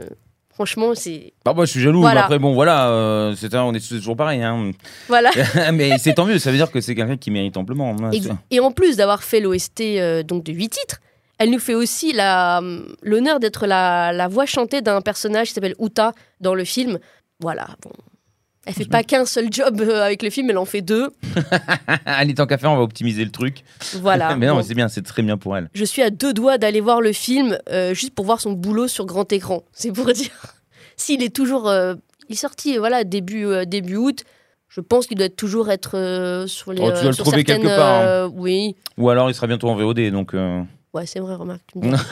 franchement, 0.54 0.94
c'est, 0.94 1.32
Bah, 1.44 1.54
moi, 1.54 1.64
je 1.64 1.72
suis 1.72 1.80
jaloux, 1.80 2.00
Voilà. 2.02 2.20
mais 2.20 2.24
après, 2.24 2.38
bon, 2.38 2.54
voilà, 2.54 3.32
c'est 3.36 3.52
on 3.56 3.74
est 3.74 3.88
toujours 3.88 4.16
pareil. 4.16 4.42
Hein. 4.42 4.70
voilà. 5.08 5.30
mais 5.72 5.98
c'est 5.98 6.14
tant 6.14 6.24
mieux, 6.24 6.38
ça 6.38 6.50
veut 6.52 6.56
dire 6.56 6.70
que 6.70 6.80
c'est 6.80 6.94
quelqu'un 6.94 7.16
qui 7.16 7.30
mérite 7.32 7.56
amplement. 7.56 7.96
hein, 8.00 8.10
Et, 8.52 8.60
en 8.60 8.70
plus 8.70 8.96
d'avoir 8.96 9.24
fait 9.24 9.40
l'OST 9.40 9.82
donc 10.24 10.44
de 10.44 10.52
8 10.52 10.68
titres, 10.68 11.00
elle 11.38 11.50
nous 11.50 11.58
fait 11.58 11.74
aussi 11.74 12.12
la- 12.12 12.60
l'honneur 13.02 13.40
d'être 13.40 13.66
la, 13.66 14.12
la 14.12 14.28
voix 14.28 14.46
chantée 14.46 14.82
d'un 14.82 15.00
personnage 15.00 15.48
qui 15.48 15.54
s'appelle 15.54 15.74
Uta 15.80 16.12
dans 16.40 16.54
le 16.54 16.64
film. 16.64 16.98
Voilà, 17.40 17.66
bon. 17.82 17.90
Elle 18.66 18.74
fait 18.74 18.84
pas 18.88 19.02
qu'un 19.02 19.24
seul 19.24 19.48
job 19.50 19.80
euh, 19.80 20.02
avec 20.04 20.22
le 20.22 20.28
film, 20.30 20.50
elle 20.50 20.58
en 20.58 20.66
fait 20.66 20.82
deux. 20.82 21.10
Allez, 22.04 22.34
tant 22.34 22.46
qu'à 22.46 22.58
faire, 22.58 22.70
on 22.70 22.76
va 22.76 22.82
optimiser 22.82 23.24
le 23.24 23.30
truc. 23.30 23.64
Voilà. 24.00 24.36
mais 24.36 24.46
non, 24.46 24.56
Bon. 24.56 24.62
c'est 24.62 24.74
bien, 24.74 24.88
c'est 24.88 25.02
très 25.02 25.22
bien 25.22 25.38
pour 25.38 25.56
elle. 25.56 25.70
Je 25.74 25.84
suis 25.84 26.02
à 26.02 26.10
deux 26.10 26.32
doigts 26.34 26.58
d'aller 26.58 26.80
voir 26.80 27.00
le 27.00 27.12
film 27.12 27.56
euh, 27.70 27.94
juste 27.94 28.14
pour 28.14 28.26
voir 28.26 28.40
son 28.40 28.52
boulot 28.52 28.86
sur 28.86 29.06
grand 29.06 29.32
écran. 29.32 29.62
C'est 29.72 29.92
pour 29.92 30.06
dire. 30.12 30.30
S'il 30.96 31.22
est 31.22 31.34
toujours. 31.34 31.68
euh, 31.68 31.94
il 32.28 32.34
est 32.34 32.36
sorti 32.36 32.76
voilà, 32.76 33.02
début, 33.04 33.46
euh, 33.46 33.64
début 33.64 33.96
août. 33.96 34.24
Je 34.68 34.80
pense 34.80 35.06
qu'il 35.06 35.16
doit 35.18 35.28
toujours 35.30 35.70
être 35.70 36.44
sur 36.46 36.72
les. 36.72 36.80
Oh, 36.82 36.92
tu 36.94 37.00
dois 37.02 37.10
le 37.10 37.16
trouver 37.16 37.42
quelque 37.44 37.66
part, 37.66 38.02
hein. 38.26 38.32
oui. 38.36 38.76
Ou 38.98 39.08
alors, 39.10 39.28
il 39.30 39.34
sera 39.34 39.46
bientôt 39.48 39.68
en 39.68 39.74
VOD, 39.74 40.10
donc. 40.12 40.32
Ouais, 40.92 41.06
c'est 41.06 41.20
vrai, 41.20 41.34
remarque. 41.36 41.60
tu 41.72 41.78
me 41.78 41.92
dis. 41.96 42.02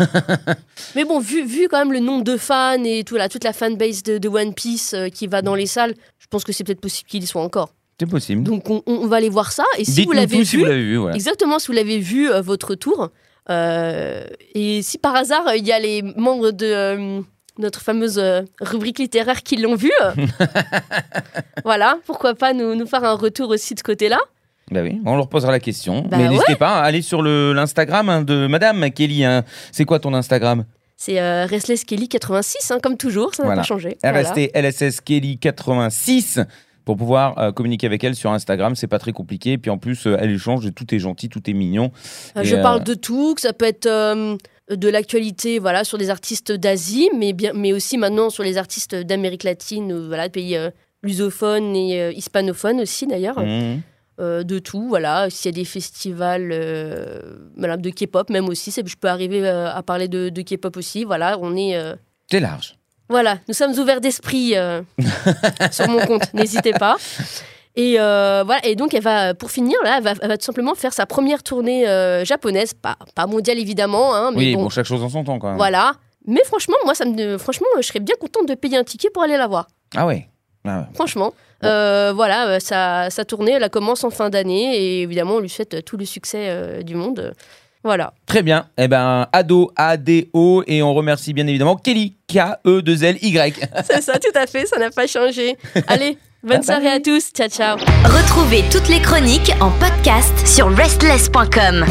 Mais 0.94 1.04
bon, 1.04 1.18
vu, 1.18 1.44
vu 1.44 1.68
quand 1.68 1.78
même 1.78 1.92
le 1.92 1.98
nombre 1.98 2.22
de 2.22 2.36
fans 2.36 2.82
et 2.84 3.02
tout, 3.04 3.16
là, 3.16 3.28
toute 3.28 3.44
la 3.44 3.52
fanbase 3.52 4.02
de, 4.04 4.18
de 4.18 4.28
One 4.28 4.54
Piece 4.54 4.94
euh, 4.94 5.08
qui 5.08 5.26
va 5.26 5.42
dans 5.42 5.56
les 5.56 5.66
salles, 5.66 5.94
je 6.18 6.26
pense 6.28 6.44
que 6.44 6.52
c'est 6.52 6.62
peut-être 6.64 6.80
possible 6.80 7.08
qu'il 7.08 7.22
y 7.22 7.26
soit 7.26 7.42
encore. 7.42 7.74
C'est 7.98 8.06
possible. 8.06 8.44
Donc 8.44 8.70
on, 8.70 9.06
va 9.08 9.16
aller 9.16 9.28
voir 9.28 9.50
ça. 9.50 9.64
Et 9.76 9.84
si 9.84 10.04
vous 10.04 10.12
l'avez 10.12 10.38
vu, 10.38 10.44
si 10.44 10.56
vous 10.56 10.64
l'avez 10.64 10.84
vu, 10.84 10.96
voilà. 10.96 11.16
exactement, 11.16 11.58
si 11.58 11.66
vous 11.66 11.72
l'avez 11.72 11.98
vu 11.98 12.30
euh, 12.30 12.40
votre 12.40 12.74
tour, 12.76 13.10
Euh, 13.50 14.26
et 14.54 14.82
si 14.82 14.98
par 14.98 15.16
hasard 15.16 15.54
il 15.56 15.66
y 15.66 15.72
a 15.72 15.78
les 15.78 16.02
membres 16.02 16.50
de 16.50 17.22
notre 17.56 17.80
fameuse 17.80 18.20
rubrique 18.60 18.98
littéraire 18.98 19.42
qui 19.42 19.56
l'ont 19.56 19.74
vu, 19.74 19.90
voilà, 21.64 21.98
pourquoi 22.04 22.34
pas 22.34 22.52
nous, 22.52 22.74
nous 22.74 22.86
faire 22.86 23.04
un 23.04 23.14
retour 23.14 23.48
aussi 23.48 23.72
de 23.72 23.78
ce 23.78 23.84
côté-là. 23.84 24.20
Bah 24.70 24.80
oui, 24.82 25.00
on 25.06 25.16
leur 25.16 25.28
posera 25.28 25.50
la 25.52 25.60
question. 25.60 26.02
Bah 26.02 26.16
Mais 26.18 26.28
n'hésitez 26.28 26.56
pas 26.56 26.80
à 26.80 26.82
aller 26.84 27.02
sur 27.02 27.22
le- 27.22 27.52
l'Instagram 27.52 28.08
hein, 28.08 28.22
de 28.22 28.46
Madame 28.46 28.90
Kelly. 28.90 29.24
hein. 29.24 29.44
C'est 29.72 29.84
quoi 29.84 29.98
ton 29.98 30.12
Instagram? 30.14 30.64
C'est 30.96 31.20
euh, 31.20 31.46
Restless 31.46 31.84
Kelly 31.84 32.08
86, 32.08 32.70
hein, 32.70 32.78
comme 32.82 32.96
toujours, 32.96 33.34
ça 33.34 33.42
n'a 33.44 33.48
Voilà. 33.48 33.62
pas 33.62 33.66
changé. 33.66 33.96
Voilà. 34.02 34.20
LSS 34.54 35.00
Kelly 35.00 35.38
86 35.38 36.40
pour 36.84 36.96
pouvoir 36.96 37.38
euh, 37.38 37.52
communiquer 37.52 37.86
avec 37.86 38.02
elle 38.02 38.14
sur 38.16 38.32
Instagram. 38.32 38.74
C'est 38.74 38.86
pas 38.88 38.98
très 38.98 39.12
compliqué. 39.12 39.52
Et 39.52 39.58
puis 39.58 39.70
en 39.70 39.78
plus, 39.78 40.06
euh, 40.06 40.16
elle 40.18 40.30
échange, 40.30 40.68
tout 40.74 40.92
est 40.94 40.98
gentil, 40.98 41.28
tout 41.28 41.48
est 41.48 41.52
mignon. 41.52 41.92
Euh, 42.36 42.42
je 42.44 42.56
parle 42.56 42.82
de 42.82 42.94
tout, 42.94 43.34
que 43.34 43.40
ça 43.42 43.52
peut 43.52 43.66
être 43.66 43.86
de 43.88 44.88
l'actualité, 44.88 45.58
voilà, 45.60 45.84
sur 45.84 45.98
des 45.98 46.10
artistes 46.10 46.52
d'Asie, 46.52 47.08
mais 47.16 47.32
bien, 47.32 47.52
mais 47.54 47.72
aussi 47.72 47.96
maintenant 47.96 48.28
sur 48.28 48.42
les 48.42 48.58
artistes 48.58 48.94
d'Amérique 48.94 49.44
latine, 49.44 50.06
voilà, 50.08 50.26
de 50.28 50.32
pays 50.32 50.58
lusophones 51.02 51.74
et 51.76 52.12
hispanophones 52.16 52.80
aussi 52.80 53.06
d'ailleurs, 53.06 53.38
Mmh. 53.38 53.80
Euh, 54.20 54.42
de 54.42 54.58
tout, 54.58 54.88
voilà. 54.88 55.30
S'il 55.30 55.46
y 55.52 55.54
a 55.54 55.56
des 55.56 55.64
festivals, 55.64 56.50
euh, 56.52 57.20
voilà, 57.56 57.76
de 57.76 57.88
K-pop 57.90 58.30
même 58.30 58.48
aussi, 58.48 58.72
je 58.72 58.96
peux 58.96 59.08
arriver 59.08 59.46
euh, 59.46 59.70
à 59.72 59.82
parler 59.84 60.08
de, 60.08 60.28
de 60.28 60.42
K-pop 60.42 60.76
aussi, 60.76 61.04
voilà. 61.04 61.38
On 61.40 61.56
est, 61.56 61.80
C'est 62.30 62.40
large. 62.40 62.76
voilà, 63.08 63.38
nous 63.46 63.54
sommes 63.54 63.78
ouverts 63.78 64.00
d'esprit 64.00 64.54
sur 65.70 65.88
mon 65.88 66.00
compte, 66.06 66.34
n'hésitez 66.34 66.72
pas. 66.72 66.96
Et 67.76 67.94
euh, 68.00 68.42
voilà, 68.44 68.66
et 68.66 68.74
donc 68.74 68.92
elle 68.92 69.02
va, 69.04 69.34
pour 69.34 69.52
finir, 69.52 69.76
là, 69.84 69.98
elle 69.98 70.02
va, 70.02 70.14
elle 70.20 70.28
va 70.28 70.36
tout 70.36 70.44
simplement 70.44 70.74
faire 70.74 70.92
sa 70.92 71.06
première 71.06 71.44
tournée 71.44 71.88
euh, 71.88 72.24
japonaise, 72.24 72.74
pas, 72.74 72.96
pas 73.14 73.26
mondiale 73.28 73.58
évidemment, 73.60 74.16
hein, 74.16 74.32
mais 74.32 74.38
oui, 74.38 74.54
bon, 74.56 74.64
bon, 74.64 74.68
chaque 74.68 74.86
chose 74.86 75.00
en 75.04 75.08
son 75.08 75.22
temps 75.22 75.38
quand 75.38 75.48
même. 75.48 75.56
voilà. 75.58 75.92
Mais 76.26 76.42
franchement, 76.44 76.74
moi, 76.84 76.94
ça 76.96 77.04
me, 77.04 77.38
franchement, 77.38 77.68
je 77.76 77.82
serais 77.82 78.00
bien 78.00 78.16
contente 78.20 78.48
de 78.48 78.54
payer 78.54 78.76
un 78.76 78.82
ticket 78.84 79.10
pour 79.10 79.22
aller 79.22 79.36
la 79.36 79.46
voir. 79.46 79.68
Ah 79.96 80.06
ouais. 80.06 80.28
Ah 80.66 80.78
ouais. 80.80 80.84
Franchement, 80.94 81.32
Euh, 81.64 82.12
voilà, 82.14 82.46
euh, 82.48 82.58
sa, 82.60 83.10
sa 83.10 83.24
tournée, 83.24 83.52
elle 83.52 83.68
commence 83.70 84.04
en 84.04 84.10
fin 84.10 84.30
d'année 84.30 84.76
et 84.76 85.02
évidemment, 85.02 85.34
on 85.34 85.40
lui 85.40 85.48
souhaite 85.48 85.74
euh, 85.74 85.80
tout 85.82 85.96
le 85.96 86.04
succès 86.04 86.46
euh, 86.50 86.82
du 86.82 86.94
monde. 86.94 87.32
Voilà. 87.84 88.12
Très 88.26 88.42
bien. 88.42 88.66
Eh 88.76 88.86
ben, 88.88 89.26
Ado, 89.32 89.70
A-D-O. 89.76 90.62
Et 90.66 90.82
on 90.82 90.94
remercie 90.94 91.32
bien 91.32 91.46
évidemment 91.46 91.76
Kelly, 91.76 92.16
E 92.30 92.32
K-E-2-L-Y. 92.32 93.54
C'est 93.84 94.02
ça, 94.02 94.18
tout 94.18 94.36
à 94.36 94.46
fait, 94.46 94.66
ça 94.66 94.78
n'a 94.78 94.90
pas 94.90 95.06
changé. 95.06 95.56
Allez, 95.86 96.18
bonne 96.42 96.58
Bye 96.58 96.64
soirée 96.64 96.82
bye. 96.84 96.96
à 96.96 97.00
tous. 97.00 97.30
Ciao, 97.32 97.48
ciao. 97.48 97.76
Retrouvez 98.04 98.64
toutes 98.70 98.88
les 98.88 99.00
chroniques 99.00 99.52
en 99.60 99.70
podcast 99.70 100.46
sur 100.46 100.68
restless.com. 100.76 101.84